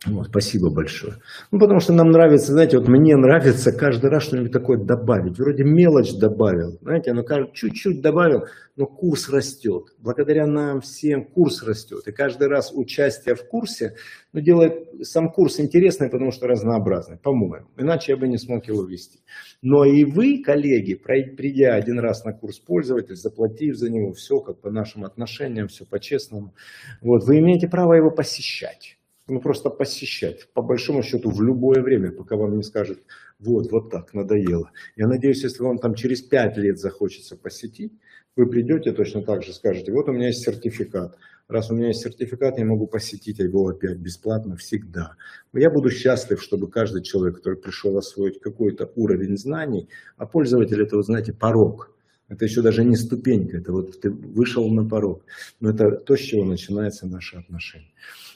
Вот, 0.05 0.27
спасибо 0.27 0.69
большое. 0.69 1.13
Ну, 1.51 1.59
потому 1.59 1.79
что 1.79 1.93
нам 1.93 2.11
нравится, 2.11 2.51
знаете, 2.51 2.77
вот 2.77 2.89
мне 2.89 3.15
нравится 3.15 3.71
каждый 3.71 4.09
раз 4.09 4.23
что-нибудь 4.23 4.51
такое 4.51 4.77
добавить. 4.77 5.37
Вроде 5.39 5.63
мелочь 5.63 6.13
добавил, 6.13 6.77
знаете, 6.81 7.13
ну 7.13 7.23
чуть-чуть 7.53 8.01
добавил, 8.01 8.43
но 8.75 8.85
курс 8.85 9.29
растет. 9.29 9.93
Благодаря 9.99 10.45
нам 10.45 10.81
всем 10.81 11.23
курс 11.23 11.63
растет. 11.63 12.05
И 12.07 12.11
каждый 12.11 12.49
раз 12.49 12.73
участие 12.73 13.35
в 13.35 13.47
курсе 13.47 13.95
ну, 14.33 14.41
делает 14.41 14.89
сам 15.03 15.29
курс 15.31 15.61
интересный, 15.61 16.09
потому 16.09 16.31
что 16.31 16.47
разнообразный, 16.47 17.17
по-моему. 17.17 17.67
Иначе 17.77 18.11
я 18.11 18.17
бы 18.17 18.27
не 18.27 18.37
смог 18.37 18.67
его 18.67 18.83
вести. 18.83 19.19
Но 19.61 19.85
и 19.85 20.03
вы, 20.03 20.43
коллеги, 20.43 20.95
придя 20.95 21.75
один 21.75 21.99
раз 21.99 22.25
на 22.25 22.33
курс 22.33 22.59
пользователь, 22.59 23.15
заплатив 23.15 23.77
за 23.77 23.89
него, 23.89 24.11
все 24.11 24.39
как 24.39 24.59
по 24.59 24.69
нашим 24.69 25.05
отношениям, 25.05 25.69
все 25.69 25.85
по-честному, 25.85 26.53
вот, 27.01 27.23
вы 27.23 27.39
имеете 27.39 27.69
право 27.69 27.93
его 27.93 28.11
посещать 28.11 28.97
ну, 29.27 29.39
просто 29.39 29.69
посещать, 29.69 30.49
по 30.53 30.61
большому 30.61 31.01
счету, 31.01 31.29
в 31.29 31.41
любое 31.41 31.81
время, 31.81 32.11
пока 32.11 32.35
вам 32.35 32.57
не 32.57 32.63
скажет, 32.63 32.99
вот, 33.39 33.71
вот 33.71 33.89
так, 33.89 34.13
надоело. 34.13 34.71
Я 34.95 35.07
надеюсь, 35.07 35.43
если 35.43 35.63
вам 35.63 35.77
там 35.77 35.95
через 35.95 36.21
пять 36.21 36.57
лет 36.57 36.77
захочется 36.79 37.37
посетить, 37.37 37.93
вы 38.35 38.47
придете 38.47 38.91
точно 38.91 39.21
так 39.21 39.43
же, 39.43 39.53
скажете, 39.53 39.91
вот 39.91 40.09
у 40.09 40.11
меня 40.11 40.27
есть 40.27 40.43
сертификат. 40.43 41.17
Раз 41.47 41.69
у 41.69 41.75
меня 41.75 41.89
есть 41.89 42.01
сертификат, 42.01 42.57
я 42.57 42.65
могу 42.65 42.87
посетить 42.87 43.39
его 43.39 43.67
опять 43.67 43.97
бесплатно 43.97 44.55
всегда. 44.55 45.15
Я 45.53 45.69
буду 45.69 45.89
счастлив, 45.89 46.41
чтобы 46.41 46.69
каждый 46.69 47.03
человек, 47.03 47.37
который 47.37 47.59
пришел 47.59 47.97
освоить 47.97 48.39
какой-то 48.39 48.91
уровень 48.95 49.37
знаний, 49.37 49.89
а 50.17 50.25
пользователь 50.25 50.81
это, 50.81 50.97
вы 50.97 51.03
знаете, 51.03 51.31
порог. 51.33 51.91
Это 52.29 52.45
еще 52.45 52.61
даже 52.61 52.83
не 52.83 52.95
ступенька, 52.95 53.57
это 53.57 53.71
вот 53.71 53.99
ты 53.99 54.09
вышел 54.09 54.67
на 54.69 54.87
порог. 54.87 55.23
Но 55.59 55.69
это 55.69 55.91
то, 55.91 56.15
с 56.15 56.19
чего 56.19 56.45
начинается 56.45 57.05
наши 57.05 57.37
отношения. 57.37 57.91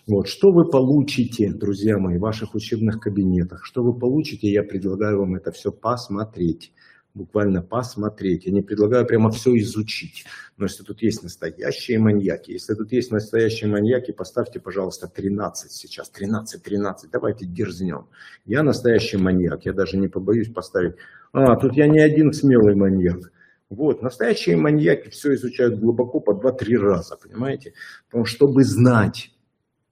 Вот. 0.08 0.28
Что 0.28 0.52
вы 0.52 0.70
получите, 0.70 1.52
друзья 1.52 1.98
мои, 1.98 2.18
в 2.18 2.22
ваших 2.22 2.56
учебных 2.56 3.00
кабинетах? 3.00 3.66
Что 3.66 3.84
вы 3.84 3.94
получите, 3.98 4.50
я 4.50 4.64
предлагаю 4.64 5.20
вам 5.20 5.36
это 5.36 5.52
все 5.52 5.72
посмотреть. 5.72 6.72
Буквально 7.14 7.64
посмотреть. 7.64 8.46
Я 8.46 8.52
не 8.52 8.62
предлагаю 8.62 9.06
прямо 9.06 9.32
все 9.32 9.58
изучить. 9.58 10.26
Но 10.56 10.66
если 10.66 10.84
тут 10.84 11.02
есть 11.02 11.24
настоящие 11.24 11.98
маньяки, 11.98 12.52
если 12.52 12.76
тут 12.76 12.92
есть 12.92 13.12
настоящие 13.12 13.70
маньяки, 13.70 14.12
поставьте, 14.12 14.60
пожалуйста, 14.60 15.08
13 15.08 15.72
сейчас. 15.72 16.10
13, 16.10 16.62
13. 16.62 17.10
Давайте 17.12 17.46
дерзнем. 17.46 18.08
Я 18.46 18.64
настоящий 18.64 19.18
маньяк. 19.18 19.66
Я 19.66 19.74
даже 19.74 19.98
не 19.98 20.08
побоюсь 20.08 20.54
поставить. 20.54 20.96
А, 21.34 21.56
тут 21.56 21.76
я 21.76 21.88
не 21.88 22.00
один 22.00 22.32
смелый 22.34 22.76
маньяк. 22.76 23.32
Вот, 23.70 24.02
настоящие 24.02 24.56
маньяки 24.56 25.10
все 25.10 25.34
изучают 25.34 25.80
глубоко 25.80 26.22
по 26.22 26.32
2-3 26.32 26.78
раза, 26.78 27.18
понимаете? 27.18 27.74
Потому 28.08 28.26
что, 28.26 28.36
чтобы 28.36 28.64
знать, 28.64 29.32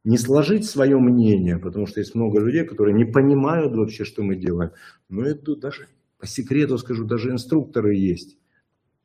не 0.06 0.18
сложить 0.18 0.66
свое 0.66 0.98
мнение, 0.98 1.58
потому 1.58 1.86
что 1.86 2.00
есть 2.00 2.16
много 2.16 2.40
людей, 2.40 2.64
которые 2.64 2.96
не 2.96 3.06
понимают 3.06 3.76
вообще, 3.76 4.06
что 4.06 4.24
мы 4.24 4.36
делаем. 4.36 4.72
Но 5.10 5.26
это 5.26 5.56
даже, 5.56 5.88
по 6.20 6.28
секрету 6.28 6.78
скажу, 6.78 7.06
даже 7.06 7.32
инструкторы 7.32 7.96
есть, 7.96 8.38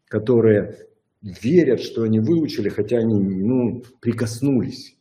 которые 0.07 0.91
верят, 1.23 1.81
что 1.81 2.03
они 2.03 2.21
выучили, 2.21 2.69
хотя 2.69 2.99
они 2.99 3.19
ну, 3.19 3.83
прикоснулись. 4.01 4.97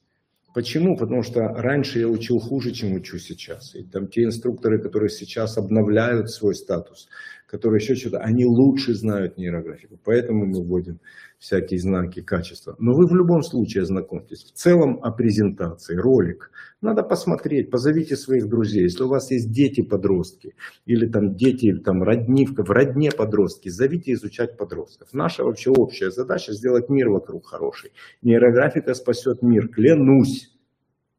Почему? 0.53 0.97
Потому 0.97 1.21
что 1.21 1.41
раньше 1.41 1.99
я 1.99 2.07
учил 2.07 2.39
хуже, 2.39 2.71
чем 2.71 2.93
учу 2.93 3.19
сейчас. 3.19 3.75
И 3.75 3.83
там 3.83 4.07
те 4.07 4.23
инструкторы, 4.23 4.81
которые 4.81 5.09
сейчас 5.09 5.57
обновляют 5.57 6.31
свой 6.31 6.55
статус, 6.55 7.07
которые 7.49 7.81
еще 7.81 7.95
что-то, 7.95 8.19
они 8.19 8.45
лучше 8.45 8.93
знают 8.93 9.37
нейрографику. 9.37 9.99
Поэтому 10.03 10.45
мы 10.45 10.63
вводим 10.63 10.99
всякие 11.39 11.79
знаки 11.79 12.21
качества. 12.21 12.75
Но 12.79 12.93
вы 12.93 13.07
в 13.07 13.15
любом 13.15 13.41
случае 13.41 13.83
ознакомьтесь. 13.83 14.43
В 14.43 14.51
целом 14.51 14.99
о 15.01 15.11
презентации, 15.11 15.95
ролик. 15.95 16.51
Надо 16.81 17.01
посмотреть, 17.01 17.71
позовите 17.71 18.15
своих 18.15 18.47
друзей. 18.47 18.83
Если 18.83 19.03
у 19.03 19.07
вас 19.07 19.31
есть 19.31 19.51
дети-подростки 19.51 20.53
или 20.85 21.07
там 21.07 21.35
дети, 21.35 21.73
там 21.73 22.03
роднивка, 22.03 22.63
в 22.63 22.69
родне 22.69 23.11
подростки, 23.11 23.69
зовите 23.69 24.13
изучать 24.13 24.55
подростков. 24.55 25.09
Наша 25.13 25.43
вообще 25.43 25.71
общая 25.71 26.11
задача 26.11 26.53
сделать 26.53 26.89
мир 26.89 27.09
вокруг 27.09 27.47
хороший. 27.47 27.91
Нейрографика 28.21 28.93
спасет 28.93 29.41
мир, 29.41 29.69
клянусь. 29.69 30.51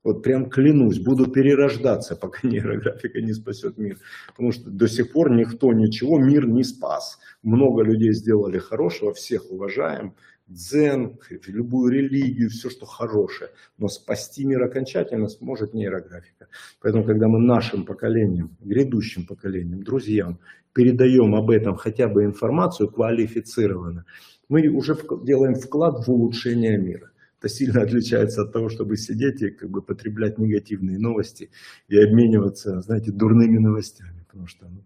Вот 0.02 0.22
прям 0.22 0.48
клянусь, 0.48 0.98
буду 0.98 1.30
перерождаться, 1.30 2.16
пока 2.16 2.40
нейрографика 2.48 3.20
не 3.20 3.32
спасет 3.32 3.76
мир. 3.76 3.98
Потому 4.28 4.52
что 4.52 4.70
до 4.70 4.88
сих 4.88 5.12
пор 5.12 5.30
никто 5.30 5.72
ничего, 5.72 6.18
мир 6.18 6.46
не 6.46 6.64
спас. 6.64 7.18
Много 7.42 7.82
людей 7.82 8.12
сделали 8.12 8.58
хорошего, 8.58 9.12
всех 9.12 9.50
уважаем. 9.50 10.14
Дзен, 10.46 11.18
любую 11.46 11.92
религию, 11.92 12.48
все, 12.48 12.70
что 12.70 12.86
хорошее. 12.86 13.50
Но 13.78 13.88
спасти 13.88 14.44
мир 14.44 14.62
окончательно 14.64 15.28
сможет 15.28 15.74
нейрографика. 15.74 16.48
Поэтому, 16.80 17.04
когда 17.04 17.28
мы 17.28 17.38
нашим 17.38 17.84
поколениям, 17.84 18.56
грядущим 18.60 19.26
поколениям, 19.26 19.82
друзьям 19.84 20.40
передаем 20.72 21.34
об 21.34 21.50
этом 21.50 21.76
хотя 21.76 22.08
бы 22.08 22.24
информацию 22.24 22.88
квалифицированно, 22.88 24.06
мы 24.48 24.66
уже 24.68 24.96
делаем 25.24 25.54
вклад 25.54 26.06
в 26.06 26.10
улучшение 26.10 26.78
мира 26.78 27.10
это 27.40 27.48
сильно 27.48 27.83
отличается 27.83 28.42
от 28.42 28.53
того, 28.53 28.68
чтобы 28.68 28.96
сидеть 28.96 29.40
и 29.40 29.50
как 29.50 29.70
бы 29.70 29.81
потреблять 29.81 30.38
негативные 30.38 30.98
новости 30.98 31.50
и 31.88 31.98
обмениваться, 31.98 32.83
знаете, 32.83 33.12
дурными 33.12 33.59
новостями. 33.59 34.24
Потому 34.26 34.46
что 34.46 34.68
ну, 34.68 34.85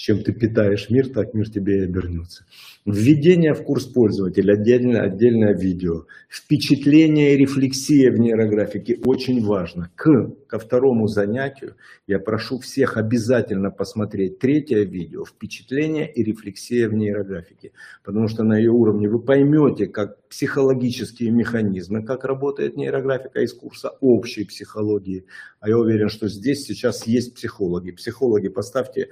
чем 0.00 0.22
ты 0.22 0.32
питаешь 0.32 0.88
мир, 0.88 1.10
так 1.10 1.34
мир 1.34 1.50
тебе 1.50 1.80
и 1.80 1.84
обернется. 1.84 2.46
Введение 2.86 3.52
в 3.52 3.62
курс 3.62 3.84
пользователя, 3.84 4.54
отдельное, 4.54 5.02
отдельное 5.02 5.54
видео. 5.54 6.06
Впечатление 6.30 7.34
и 7.34 7.36
рефлексия 7.36 8.10
в 8.10 8.18
нейрографике 8.18 8.98
очень 9.04 9.44
важно. 9.44 9.90
К, 9.96 10.30
ко 10.46 10.58
второму 10.58 11.06
занятию 11.06 11.76
я 12.06 12.18
прошу 12.18 12.60
всех 12.60 12.96
обязательно 12.96 13.70
посмотреть 13.70 14.38
третье 14.38 14.84
видео. 14.84 15.26
Впечатление 15.26 16.10
и 16.10 16.24
рефлексия 16.24 16.88
в 16.88 16.94
нейрографике. 16.94 17.72
Потому 18.02 18.26
что 18.28 18.42
на 18.42 18.56
ее 18.56 18.70
уровне 18.70 19.06
вы 19.06 19.20
поймете, 19.20 19.86
как 19.86 20.16
психологические 20.30 21.30
механизмы, 21.30 22.02
как 22.02 22.24
работает 22.24 22.74
нейрографика 22.74 23.40
из 23.40 23.52
курса 23.52 23.90
общей 24.00 24.44
психологии. 24.44 25.26
А 25.60 25.68
я 25.68 25.76
уверен, 25.76 26.08
что 26.08 26.26
здесь 26.28 26.64
сейчас 26.64 27.06
есть 27.06 27.34
психологи. 27.34 27.90
Психологи, 27.90 28.48
поставьте 28.48 29.08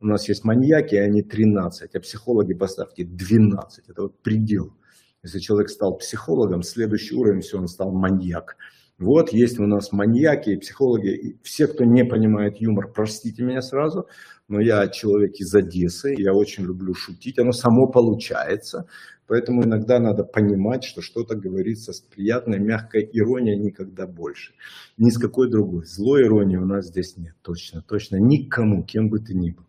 у 0.00 0.06
нас 0.06 0.28
есть 0.28 0.44
маньяки, 0.44 0.94
они 0.94 1.22
13, 1.22 1.94
а 1.94 2.00
психологи 2.00 2.54
поставьте 2.54 3.04
12. 3.04 3.88
Это 3.88 4.02
вот 4.02 4.22
предел. 4.22 4.72
Если 5.22 5.40
человек 5.40 5.68
стал 5.70 5.96
психологом, 5.96 6.62
следующий 6.62 7.16
уровень, 7.16 7.40
все, 7.40 7.58
он 7.58 7.66
стал 7.66 7.90
маньяк. 7.90 8.56
Вот 8.98 9.32
есть 9.32 9.60
у 9.60 9.66
нас 9.66 9.92
маньяки 9.92 10.50
и 10.50 10.56
психологи. 10.56 11.14
И 11.14 11.36
все, 11.42 11.68
кто 11.68 11.84
не 11.84 12.04
понимает 12.04 12.60
юмор, 12.60 12.90
простите 12.92 13.44
меня 13.44 13.62
сразу, 13.62 14.08
но 14.48 14.60
я 14.60 14.88
человек 14.88 15.36
из 15.36 15.54
Одессы, 15.54 16.14
я 16.18 16.34
очень 16.34 16.64
люблю 16.64 16.94
шутить, 16.94 17.38
оно 17.38 17.52
само 17.52 17.86
получается. 17.86 18.88
Поэтому 19.28 19.62
иногда 19.62 20.00
надо 20.00 20.24
понимать, 20.24 20.84
что 20.84 21.02
что-то 21.02 21.36
говорится 21.36 21.92
с 21.92 22.00
приятной, 22.00 22.58
мягкой 22.58 23.08
иронией 23.12 23.58
никогда 23.58 24.06
больше. 24.06 24.54
Ни 24.96 25.10
с 25.10 25.18
какой 25.18 25.50
другой. 25.50 25.84
Злой 25.84 26.22
иронии 26.22 26.56
у 26.56 26.64
нас 26.64 26.88
здесь 26.88 27.16
нет. 27.18 27.34
Точно, 27.42 27.82
точно. 27.82 28.16
Никому, 28.16 28.82
кем 28.82 29.10
бы 29.10 29.20
ты 29.20 29.34
ни 29.34 29.50
был. 29.50 29.66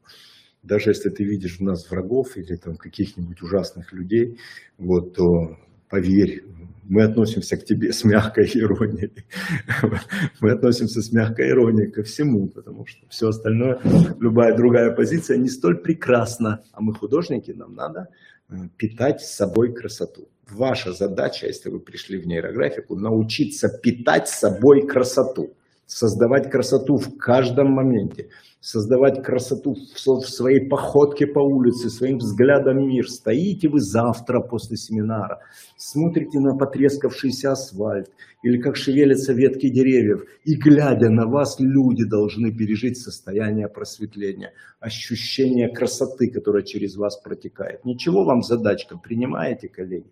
Даже 0.63 0.92
если 0.92 1.10
ты 1.10 1.24
видишь 1.24 1.58
в 1.60 1.63
нас 1.63 1.89
врагов 1.89 2.38
или 2.38 2.56
там 2.56 2.78
каких-нибудь 2.78 3.42
ужасных 3.42 3.92
людей, 3.94 4.39
вот, 4.78 5.13
то 5.13 5.58
поверь, 5.89 6.43
мы 6.89 7.04
относимся 7.04 7.56
к 7.56 7.65
тебе 7.65 7.93
с 7.93 8.04
мягкой 8.04 8.49
иронией. 8.56 9.13
Мы 10.41 10.52
относимся 10.52 11.02
с 11.02 11.12
мягкой 11.12 11.49
иронией 11.49 11.91
ко 11.91 12.02
всему, 12.02 12.47
потому 12.47 12.88
что 12.88 13.08
все 13.10 13.28
остальное, 13.28 13.80
любая 14.19 14.58
другая 14.58 14.91
позиция 14.95 15.38
не 15.38 15.49
столь 15.49 15.84
прекрасна. 15.84 16.63
А 16.71 16.82
мы 16.82 16.95
художники, 16.95 17.52
нам 17.52 17.75
надо 17.75 18.08
э, 18.49 18.56
питать 18.75 19.21
с 19.21 19.36
собой 19.36 19.71
красоту. 19.71 20.30
Ваша 20.49 20.91
задача, 20.91 21.45
если 21.45 21.69
вы 21.69 21.80
пришли 21.80 22.17
в 22.17 22.25
нейрографику, 22.25 22.95
научиться 22.95 23.69
питать 23.69 24.28
с 24.28 24.39
собой 24.39 24.88
красоту 24.88 25.54
создавать 25.89 26.52
красоту 26.52 26.97
в 26.97 27.17
каждом 27.17 27.71
моменте, 27.71 28.30
создавать 28.60 29.23
красоту 29.23 29.73
в 29.73 30.21
своей 30.21 30.69
походке 30.69 31.25
по 31.25 31.39
улице, 31.39 31.89
своим 31.89 32.19
взглядом 32.19 32.88
мир. 32.88 33.10
Стоите 33.10 33.69
вы 33.69 33.80
завтра 33.80 34.39
после 34.39 34.78
семинара, 34.78 35.39
смотрите 35.78 36.39
на 36.39 36.56
потрескавшийся 36.56 37.54
асфальт 37.54 38.12
или 38.43 38.62
как 38.62 38.75
шевелятся 38.75 39.34
ветки 39.34 39.67
деревьев, 39.67 40.25
и 40.43 40.56
глядя 40.56 41.10
на 41.10 41.25
вас, 41.25 41.60
люди 41.60 42.06
должны 42.06 42.56
пережить 42.56 42.99
состояние 42.99 43.67
просветления, 43.67 44.54
ощущение 44.80 45.69
красоты, 45.69 46.30
которая 46.30 46.62
через 46.62 46.97
вас 46.97 47.17
протекает. 47.17 47.84
Ничего 47.84 48.25
вам 48.25 48.43
задачка, 48.43 48.95
принимаете, 48.95 49.69
коллеги? 49.69 50.12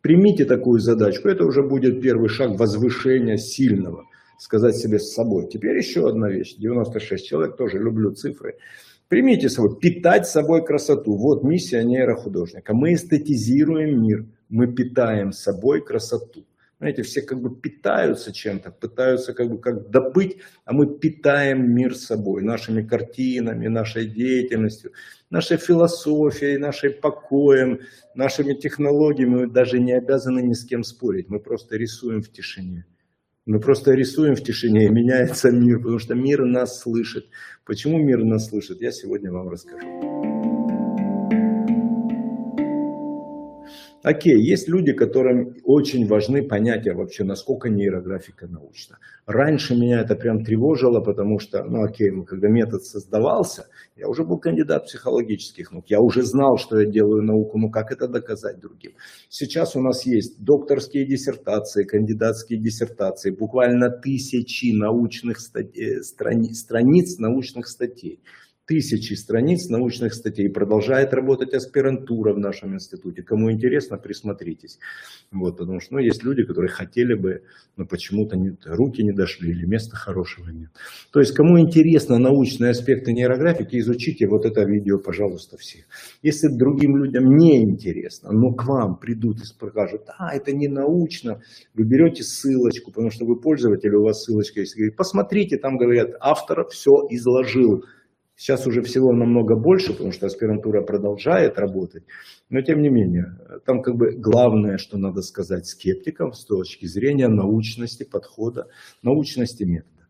Примите 0.00 0.46
такую 0.46 0.80
задачку, 0.80 1.28
это 1.28 1.44
уже 1.44 1.62
будет 1.62 2.00
первый 2.00 2.30
шаг 2.30 2.58
возвышения 2.58 3.36
сильного 3.36 4.06
сказать 4.40 4.76
себе 4.76 4.98
с 4.98 5.12
собой. 5.12 5.48
Теперь 5.48 5.76
еще 5.76 6.08
одна 6.08 6.30
вещь. 6.30 6.56
96 6.56 7.26
человек, 7.26 7.56
тоже 7.56 7.78
люблю 7.78 8.12
цифры. 8.12 8.56
Примите 9.08 9.48
с 9.50 9.54
собой, 9.54 9.78
питать 9.78 10.26
собой 10.26 10.64
красоту. 10.64 11.16
Вот 11.16 11.44
миссия 11.44 11.84
нейрохудожника. 11.84 12.72
Мы 12.72 12.94
эстетизируем 12.94 14.02
мир, 14.02 14.26
мы 14.48 14.66
питаем 14.66 15.32
собой 15.32 15.84
красоту. 15.84 16.46
Знаете, 16.78 17.02
все 17.02 17.20
как 17.20 17.42
бы 17.42 17.54
питаются 17.54 18.32
чем-то, 18.32 18.70
пытаются 18.70 19.34
как 19.34 19.50
бы 19.50 19.58
как 19.58 19.90
добыть, 19.90 20.38
а 20.64 20.72
мы 20.72 20.86
питаем 20.86 21.74
мир 21.74 21.94
собой, 21.94 22.42
нашими 22.42 22.80
картинами, 22.80 23.66
нашей 23.66 24.06
деятельностью, 24.06 24.92
нашей 25.28 25.58
философией, 25.58 26.56
нашей 26.56 26.88
покоем, 26.88 27.80
нашими 28.14 28.54
технологиями. 28.54 29.40
Мы 29.40 29.46
даже 29.50 29.78
не 29.78 29.92
обязаны 29.92 30.40
ни 30.40 30.54
с 30.54 30.64
кем 30.64 30.82
спорить, 30.82 31.28
мы 31.28 31.40
просто 31.40 31.76
рисуем 31.76 32.22
в 32.22 32.32
тишине. 32.32 32.86
Мы 33.46 33.58
просто 33.58 33.94
рисуем 33.94 34.34
в 34.34 34.42
тишине, 34.42 34.86
и 34.86 34.90
меняется 34.90 35.50
мир, 35.50 35.78
потому 35.78 35.98
что 35.98 36.14
мир 36.14 36.44
нас 36.44 36.80
слышит. 36.80 37.26
Почему 37.64 37.98
мир 37.98 38.22
нас 38.22 38.48
слышит, 38.48 38.80
я 38.80 38.92
сегодня 38.92 39.32
вам 39.32 39.48
расскажу. 39.48 40.19
Окей, 44.02 44.40
есть 44.40 44.66
люди, 44.66 44.94
которым 44.94 45.56
очень 45.62 46.06
важны 46.06 46.42
понятия 46.42 46.94
вообще, 46.94 47.22
насколько 47.22 47.68
нейрографика 47.68 48.46
научна. 48.46 48.96
Раньше 49.26 49.74
меня 49.74 50.00
это 50.00 50.14
прям 50.14 50.42
тревожило, 50.42 51.00
потому 51.00 51.38
что, 51.38 51.64
ну 51.64 51.84
окей, 51.84 52.10
когда 52.24 52.48
метод 52.48 52.82
создавался, 52.82 53.66
я 53.96 54.08
уже 54.08 54.24
был 54.24 54.38
кандидат 54.38 54.86
психологических 54.86 55.70
наук, 55.70 55.84
я 55.88 56.00
уже 56.00 56.22
знал, 56.22 56.56
что 56.56 56.80
я 56.80 56.86
делаю 56.86 57.22
науку, 57.22 57.58
но 57.58 57.68
как 57.68 57.92
это 57.92 58.08
доказать 58.08 58.58
другим? 58.58 58.92
Сейчас 59.28 59.76
у 59.76 59.82
нас 59.82 60.06
есть 60.06 60.42
докторские 60.42 61.04
диссертации, 61.06 61.84
кандидатские 61.84 62.58
диссертации, 62.58 63.30
буквально 63.30 63.90
тысячи 63.90 64.72
научных 64.74 65.40
статей, 65.40 65.98
э, 65.98 66.02
страниц 66.02 67.18
научных 67.18 67.66
статей 67.68 68.22
тысячи 68.70 69.14
страниц 69.14 69.68
научных 69.68 70.14
статей. 70.14 70.48
Продолжает 70.48 71.12
работать 71.12 71.54
аспирантура 71.54 72.32
в 72.32 72.38
нашем 72.38 72.74
институте. 72.74 73.20
Кому 73.24 73.50
интересно, 73.50 73.98
присмотритесь. 73.98 74.78
Вот, 75.32 75.58
потому 75.58 75.80
что 75.80 75.94
ну, 75.94 75.98
есть 75.98 76.22
люди, 76.22 76.44
которые 76.44 76.70
хотели 76.70 77.14
бы, 77.14 77.42
но 77.76 77.84
почему-то 77.84 78.36
руки 78.66 79.02
не 79.02 79.12
дошли 79.12 79.50
или 79.50 79.66
места 79.66 79.96
хорошего 79.96 80.50
нет. 80.50 80.70
То 81.12 81.18
есть, 81.18 81.34
кому 81.34 81.58
интересно 81.58 82.18
научные 82.18 82.70
аспекты 82.70 83.12
нейрографики, 83.12 83.76
изучите 83.76 84.28
вот 84.28 84.46
это 84.46 84.62
видео, 84.62 84.98
пожалуйста, 84.98 85.56
все. 85.58 85.80
Если 86.22 86.46
другим 86.46 86.96
людям 86.96 87.24
не 87.24 87.64
интересно, 87.64 88.30
но 88.30 88.54
к 88.54 88.64
вам 88.68 88.98
придут 88.98 89.38
и 89.40 89.44
скажут, 89.46 90.02
а, 90.16 90.32
это 90.32 90.52
не 90.52 90.68
научно, 90.68 91.40
вы 91.74 91.84
берете 91.84 92.22
ссылочку, 92.22 92.92
потому 92.92 93.10
что 93.10 93.24
вы 93.24 93.40
пользователь, 93.40 93.92
у 93.96 94.04
вас 94.04 94.22
ссылочка 94.22 94.60
есть, 94.60 94.76
посмотрите, 94.96 95.56
там 95.58 95.76
говорят, 95.76 96.10
автор 96.20 96.68
все 96.68 96.92
изложил. 97.10 97.82
Сейчас 98.40 98.66
уже 98.66 98.80
всего 98.80 99.12
намного 99.12 99.54
больше, 99.54 99.92
потому 99.92 100.12
что 100.12 100.24
аспирантура 100.24 100.80
продолжает 100.80 101.58
работать. 101.58 102.04
Но 102.48 102.62
тем 102.62 102.80
не 102.80 102.88
менее, 102.88 103.36
там 103.66 103.82
как 103.82 103.96
бы 103.96 104.12
главное, 104.12 104.78
что 104.78 104.96
надо 104.96 105.20
сказать 105.20 105.66
скептикам 105.66 106.32
с 106.32 106.46
точки 106.46 106.86
зрения 106.86 107.28
научности 107.28 108.02
подхода, 108.02 108.68
научности 109.02 109.64
метода. 109.64 110.06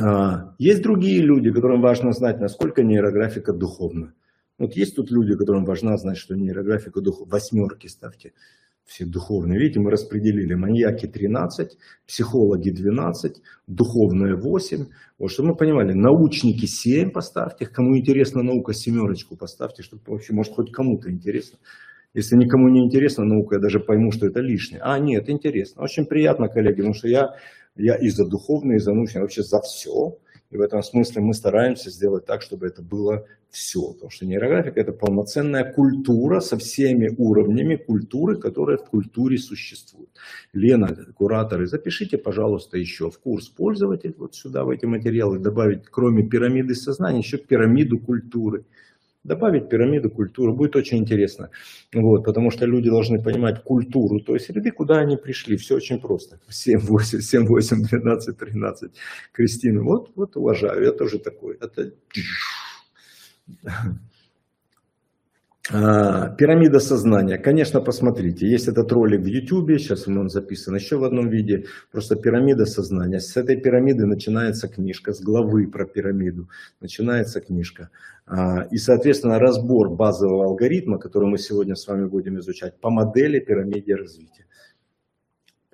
А, 0.00 0.54
есть 0.56 0.80
другие 0.80 1.20
люди, 1.20 1.52
которым 1.52 1.82
важно 1.82 2.12
знать, 2.12 2.40
насколько 2.40 2.82
нейрографика 2.82 3.52
духовна. 3.52 4.14
Вот 4.56 4.72
есть 4.72 4.96
тут 4.96 5.10
люди, 5.10 5.36
которым 5.36 5.66
важно 5.66 5.94
знать, 5.98 6.16
что 6.16 6.34
нейрографика 6.34 7.02
духовна. 7.02 7.32
Восьмерки 7.32 7.88
ставьте 7.88 8.32
все 8.86 9.04
духовные. 9.04 9.58
Видите, 9.58 9.80
мы 9.80 9.90
распределили 9.90 10.54
маньяки 10.54 11.06
13, 11.06 11.76
психологи 12.06 12.70
12, 12.70 13.42
духовные 13.66 14.36
8. 14.36 14.86
Вот, 15.18 15.30
чтобы 15.30 15.50
мы 15.50 15.56
понимали, 15.56 15.92
научники 15.92 16.66
7 16.66 17.10
поставьте, 17.10 17.66
кому 17.66 17.98
интересна 17.98 18.42
наука, 18.42 18.72
семерочку 18.72 19.36
поставьте, 19.36 19.82
чтобы 19.82 20.02
вообще, 20.06 20.32
может, 20.32 20.52
хоть 20.54 20.70
кому-то 20.70 21.10
интересно. 21.10 21.58
Если 22.14 22.36
никому 22.36 22.68
не 22.68 22.84
интересна 22.84 23.24
наука, 23.24 23.56
я 23.56 23.60
даже 23.60 23.80
пойму, 23.80 24.12
что 24.12 24.26
это 24.26 24.40
лишнее. 24.40 24.80
А, 24.82 24.98
нет, 24.98 25.28
интересно. 25.28 25.82
Очень 25.82 26.06
приятно, 26.06 26.48
коллеги, 26.48 26.76
потому 26.76 26.94
что 26.94 27.08
я, 27.08 27.34
я 27.74 27.96
и 27.96 28.08
за 28.08 28.24
духовное, 28.24 28.76
и 28.76 28.78
за 28.78 28.94
научное, 28.94 29.22
вообще 29.22 29.42
за 29.42 29.60
все. 29.60 30.16
И 30.50 30.56
в 30.56 30.60
этом 30.60 30.82
смысле 30.82 31.22
мы 31.22 31.34
стараемся 31.34 31.90
сделать 31.90 32.24
так, 32.24 32.42
чтобы 32.42 32.66
это 32.66 32.82
было 32.82 33.26
все. 33.50 33.92
Потому 33.92 34.10
что 34.10 34.26
нейрографика– 34.26 34.80
это 34.80 34.92
полноценная 34.92 35.72
культура 35.72 36.40
со 36.40 36.56
всеми 36.56 37.08
уровнями 37.16 37.76
культуры, 37.76 38.36
которые 38.36 38.78
в 38.78 38.84
культуре 38.84 39.38
существуют. 39.38 40.10
Лена, 40.52 40.94
кураторы, 41.14 41.66
запишите, 41.66 42.16
пожалуйста, 42.18 42.78
еще 42.78 43.10
в 43.10 43.18
курс 43.18 43.48
пользователь 43.48 44.14
вот 44.16 44.34
сюда, 44.34 44.64
в 44.64 44.70
эти 44.70 44.86
материалы, 44.86 45.38
добавить, 45.38 45.84
кроме 45.90 46.22
пирамиды 46.28 46.74
сознания, 46.74 47.18
еще 47.18 47.38
пирамиду 47.38 47.98
культуры 47.98 48.64
добавить 49.26 49.68
пирамиду 49.68 50.10
культуры, 50.10 50.52
будет 50.52 50.76
очень 50.76 50.98
интересно. 50.98 51.50
Вот, 51.94 52.24
потому 52.24 52.50
что 52.50 52.66
люди 52.66 52.90
должны 52.90 53.22
понимать 53.22 53.62
культуру 53.62 54.20
той 54.20 54.40
среды, 54.40 54.70
куда 54.70 54.98
они 54.98 55.16
пришли. 55.16 55.56
Все 55.56 55.76
очень 55.76 56.00
просто. 56.00 56.38
7, 56.48 56.78
8, 56.80 57.20
7, 57.20 57.46
8, 57.46 57.82
12, 57.82 58.38
13. 58.38 58.92
Кристина, 59.32 59.82
вот, 59.82 60.10
вот 60.14 60.36
уважаю, 60.36 60.84
я 60.84 60.92
тоже 60.92 61.18
такой. 61.18 61.58
Это... 61.60 61.92
А, 65.72 66.28
пирамида 66.28 66.78
сознания. 66.78 67.38
Конечно, 67.38 67.80
посмотрите. 67.80 68.46
Есть 68.46 68.68
этот 68.68 68.92
ролик 68.92 69.22
в 69.22 69.26
YouTube, 69.26 69.78
сейчас 69.78 70.06
он 70.06 70.28
записан 70.28 70.76
еще 70.76 70.96
в 70.96 71.04
одном 71.04 71.28
виде. 71.28 71.64
Просто 71.90 72.14
пирамида 72.14 72.66
сознания. 72.66 73.18
С 73.18 73.36
этой 73.36 73.56
пирамиды 73.56 74.06
начинается 74.06 74.68
книжка, 74.68 75.12
с 75.12 75.20
главы 75.20 75.66
про 75.66 75.84
пирамиду 75.84 76.48
начинается 76.80 77.40
книжка. 77.40 77.90
А, 78.26 78.62
и, 78.70 78.76
соответственно, 78.76 79.40
разбор 79.40 79.90
базового 79.90 80.44
алгоритма, 80.44 80.98
который 80.98 81.28
мы 81.28 81.38
сегодня 81.38 81.74
с 81.74 81.86
вами 81.88 82.06
будем 82.06 82.38
изучать, 82.38 82.80
по 82.80 82.90
модели 82.90 83.40
пирамиды 83.40 83.96
развития 83.96 84.46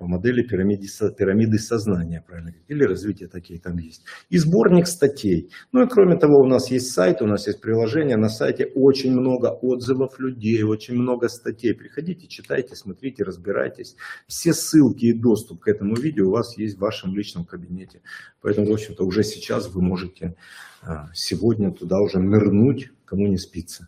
по 0.03 0.07
модели 0.07 0.41
пирамиды, 0.41 0.85
пирамиды 1.17 1.57
сознания, 1.59 2.21
правильно 2.27 2.51
говорить, 2.51 2.69
или 2.69 2.83
развития 2.83 3.27
такие 3.27 3.57
там 3.57 3.77
есть. 3.77 4.03
И 4.29 4.37
сборник 4.37 4.85
статей. 4.85 5.49
Ну 5.71 5.81
и 5.81 5.87
кроме 5.87 6.17
того, 6.17 6.41
у 6.41 6.45
нас 6.45 6.69
есть 6.71 6.91
сайт, 6.91 7.21
у 7.21 7.25
нас 7.25 7.47
есть 7.47 7.61
приложение, 7.61 8.17
на 8.17 8.27
сайте 8.27 8.65
очень 8.75 9.13
много 9.13 9.47
отзывов 9.47 10.19
людей, 10.19 10.61
очень 10.63 10.95
много 10.95 11.29
статей. 11.29 11.73
Приходите, 11.73 12.27
читайте, 12.27 12.75
смотрите, 12.75 13.23
разбирайтесь. 13.23 13.95
Все 14.27 14.51
ссылки 14.51 15.05
и 15.05 15.13
доступ 15.13 15.61
к 15.61 15.69
этому 15.69 15.95
видео 15.95 16.27
у 16.27 16.31
вас 16.31 16.57
есть 16.57 16.75
в 16.75 16.81
вашем 16.81 17.15
личном 17.15 17.45
кабинете. 17.45 18.01
Поэтому, 18.41 18.67
в 18.67 18.73
общем-то, 18.73 19.05
уже 19.05 19.23
сейчас 19.23 19.69
вы 19.69 19.81
можете 19.81 20.35
а, 20.81 21.11
сегодня 21.13 21.71
туда 21.71 22.01
уже 22.01 22.19
нырнуть, 22.19 22.89
кому 23.05 23.27
не 23.27 23.37
спится. 23.37 23.87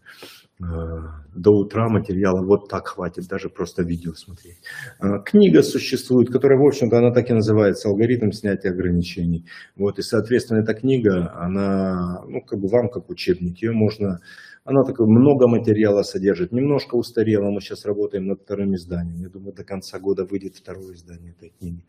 До 0.57 1.51
утра 1.51 1.89
материала 1.89 2.41
вот 2.41 2.69
так 2.69 2.87
хватит, 2.87 3.27
даже 3.27 3.49
просто 3.49 3.83
видео 3.83 4.13
смотреть. 4.13 4.59
А, 4.99 5.19
книга 5.19 5.61
существует, 5.61 6.29
которая, 6.31 6.57
в 6.57 6.65
общем-то, 6.65 6.97
она 6.97 7.11
так 7.11 7.29
и 7.29 7.33
называется, 7.33 7.89
алгоритм 7.89 8.31
снятия 8.31 8.71
ограничений. 8.71 9.45
Вот, 9.75 9.99
и, 9.99 10.01
соответственно, 10.01 10.59
эта 10.59 10.73
книга, 10.73 11.33
она, 11.35 12.23
ну, 12.27 12.41
как 12.41 12.59
бы 12.59 12.69
вам 12.69 12.89
как 12.89 13.09
учебник, 13.09 13.61
ее 13.61 13.73
можно, 13.73 14.21
она 14.63 14.83
такой 14.83 15.07
много 15.07 15.47
материала 15.47 16.03
содержит, 16.03 16.53
немножко 16.53 16.95
устарела, 16.95 17.49
мы 17.49 17.59
сейчас 17.59 17.85
работаем 17.85 18.27
над 18.27 18.41
вторым 18.41 18.75
изданием, 18.75 19.21
я 19.23 19.29
думаю, 19.29 19.53
до 19.53 19.65
конца 19.65 19.99
года 19.99 20.23
выйдет 20.23 20.55
второе 20.55 20.93
издание 20.93 21.33
этой 21.37 21.51
книги. 21.59 21.83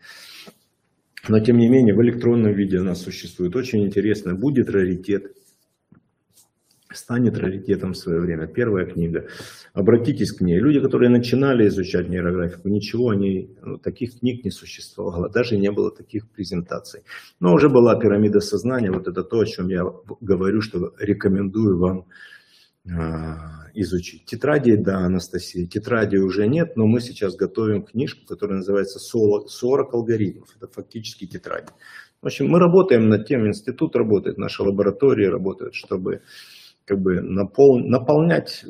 Но, 1.28 1.38
тем 1.38 1.58
не 1.58 1.68
менее, 1.68 1.94
в 1.94 2.02
электронном 2.02 2.52
виде 2.52 2.78
она 2.78 2.96
существует, 2.96 3.54
очень 3.54 3.84
интересно, 3.84 4.34
будет 4.34 4.68
раритет, 4.70 5.36
станет 6.96 7.38
раритетом 7.38 7.92
в 7.92 7.96
свое 7.96 8.20
время. 8.20 8.46
Первая 8.46 8.86
книга. 8.86 9.26
Обратитесь 9.72 10.32
к 10.32 10.40
ней. 10.40 10.58
Люди, 10.58 10.80
которые 10.80 11.10
начинали 11.10 11.68
изучать 11.68 12.08
нейрографику, 12.08 12.68
ничего, 12.68 13.10
они, 13.10 13.50
ну, 13.62 13.78
таких 13.78 14.18
книг 14.18 14.44
не 14.44 14.50
существовало, 14.50 15.28
даже 15.28 15.56
не 15.56 15.70
было 15.70 15.90
таких 15.90 16.28
презентаций. 16.30 17.02
Но 17.40 17.52
уже 17.54 17.68
была 17.68 17.98
пирамида 17.98 18.40
сознания, 18.40 18.90
вот 18.90 19.08
это 19.08 19.22
то, 19.22 19.40
о 19.40 19.46
чем 19.46 19.68
я 19.68 19.84
говорю, 20.20 20.60
что 20.60 20.94
рекомендую 20.98 21.78
вам 21.78 22.06
а, 22.88 23.68
изучить. 23.74 24.24
Тетради, 24.26 24.76
да, 24.76 24.98
Анастасия, 24.98 25.66
тетради 25.66 26.16
уже 26.16 26.46
нет, 26.46 26.76
но 26.76 26.86
мы 26.86 27.00
сейчас 27.00 27.34
готовим 27.34 27.82
книжку, 27.82 28.24
которая 28.26 28.58
называется 28.58 28.98
40 28.98 29.92
алгоритмов. 29.92 30.48
Это 30.56 30.68
фактически 30.68 31.26
тетради. 31.26 31.68
В 32.22 32.26
общем, 32.26 32.48
мы 32.48 32.58
работаем 32.58 33.08
над 33.08 33.26
тем, 33.26 33.46
институт 33.46 33.94
работает, 33.94 34.38
наша 34.38 34.62
лаборатория 34.62 35.28
работает, 35.28 35.74
чтобы 35.74 36.22
как 36.86 37.00
бы 37.00 37.20
напол, 37.20 37.80
наполнять 37.80 38.64
э, 38.64 38.68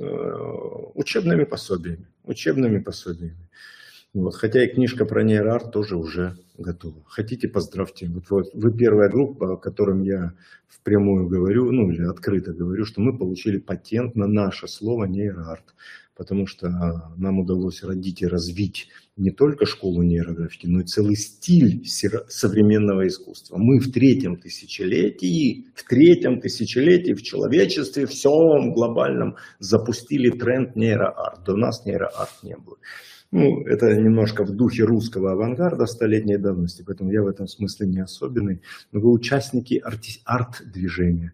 учебными 0.94 1.44
пособиями, 1.44 2.09
учебными 2.24 2.79
пособиями. 2.79 3.48
Вот, 4.14 4.35
хотя 4.35 4.64
и 4.64 4.72
книжка 4.72 5.05
про 5.05 5.22
нейроарт 5.22 5.70
тоже 5.72 5.96
уже 5.96 6.37
готова. 6.57 7.05
Хотите, 7.07 7.48
поздравьте. 7.48 8.09
Вот, 8.09 8.24
вот 8.31 8.46
вы 8.55 8.72
первая 8.74 9.11
группа, 9.11 9.52
о 9.52 9.57
котором 9.59 10.02
я 10.02 10.33
впрямую 10.66 11.29
говорю, 11.29 11.70
ну 11.70 11.90
или 11.90 12.02
открыто 12.02 12.55
говорю, 12.55 12.87
что 12.87 13.02
мы 13.02 13.16
получили 13.16 13.59
патент 13.59 14.16
на 14.16 14.26
наше 14.26 14.66
слово 14.68 15.05
нейроарт 15.05 15.74
потому 16.16 16.46
что 16.46 16.68
а, 16.68 17.14
нам 17.16 17.38
удалось 17.40 17.83
родить 17.83 18.22
и 18.22 18.26
развить 18.26 18.88
не 19.16 19.31
только 19.31 19.66
школу 19.66 20.02
нейрографики, 20.02 20.66
но 20.66 20.81
и 20.81 20.85
целый 20.85 21.16
стиль 21.16 21.85
современного 21.87 23.07
искусства. 23.07 23.57
Мы 23.59 23.79
в 23.79 23.92
третьем 23.92 24.37
тысячелетии, 24.37 25.66
в 25.74 25.85
третьем 25.85 26.40
тысячелетии 26.40 27.12
в 27.12 27.22
человечестве 27.22 28.07
всем 28.07 28.72
глобальном 28.72 29.37
запустили 29.59 30.31
тренд 30.31 30.74
нейроарт. 30.76 31.44
До 31.44 31.57
нас 31.57 31.85
нейроарт 31.85 32.42
не 32.42 32.57
было. 32.57 32.76
Ну, 33.33 33.66
это 33.66 33.94
немножко 33.94 34.44
в 34.44 34.55
духе 34.55 34.85
русского 34.85 35.33
авангарда 35.33 35.87
столетней 35.87 36.38
давности, 36.38 36.83
поэтому 36.87 37.11
я 37.11 37.22
в 37.22 37.26
этом 37.26 37.46
смысле 37.48 37.88
не 37.88 38.00
особенный. 38.00 38.62
Но 38.92 39.00
вы 39.00 39.12
участники 39.12 39.83
арт-движения. 40.24 41.33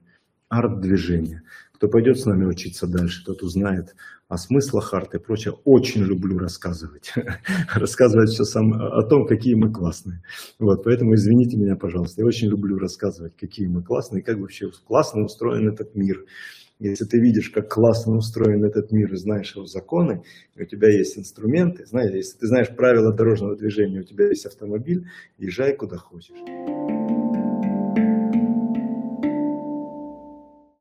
Арт-движения. 0.48 1.42
Кто 1.74 1.88
пойдет 1.88 2.18
с 2.18 2.26
нами 2.26 2.44
учиться 2.44 2.86
дальше, 2.86 3.24
тот 3.24 3.42
узнает 3.42 3.94
о 4.32 4.38
смыслах 4.38 4.94
арта 4.94 5.18
и 5.18 5.20
прочее. 5.20 5.54
Очень 5.64 6.04
люблю 6.04 6.38
рассказывать. 6.38 7.12
рассказывать 7.74 8.30
все 8.30 8.44
сам, 8.44 8.72
о 8.72 9.02
том, 9.02 9.26
какие 9.26 9.54
мы 9.54 9.70
классные. 9.70 10.22
Вот, 10.58 10.84
поэтому 10.84 11.14
извините 11.14 11.58
меня, 11.58 11.76
пожалуйста. 11.76 12.22
Я 12.22 12.26
очень 12.26 12.48
люблю 12.48 12.78
рассказывать, 12.78 13.36
какие 13.36 13.66
мы 13.66 13.82
классные, 13.82 14.22
как 14.22 14.38
вообще 14.38 14.70
классно 14.86 15.24
устроен 15.24 15.68
этот 15.68 15.94
мир. 15.94 16.24
Если 16.78 17.04
ты 17.04 17.20
видишь, 17.20 17.50
как 17.50 17.68
классно 17.68 18.16
устроен 18.16 18.64
этот 18.64 18.90
мир 18.90 19.12
и 19.12 19.16
знаешь 19.16 19.54
его 19.54 19.66
законы, 19.66 20.22
и 20.56 20.62
у 20.62 20.66
тебя 20.66 20.88
есть 20.88 21.18
инструменты, 21.18 21.84
знаешь, 21.84 22.12
если 22.12 22.38
ты 22.38 22.46
знаешь 22.46 22.74
правила 22.74 23.14
дорожного 23.14 23.54
движения, 23.54 24.00
у 24.00 24.04
тебя 24.04 24.28
есть 24.28 24.46
автомобиль, 24.46 25.04
езжай 25.36 25.76
куда 25.76 25.98
хочешь. 25.98 26.81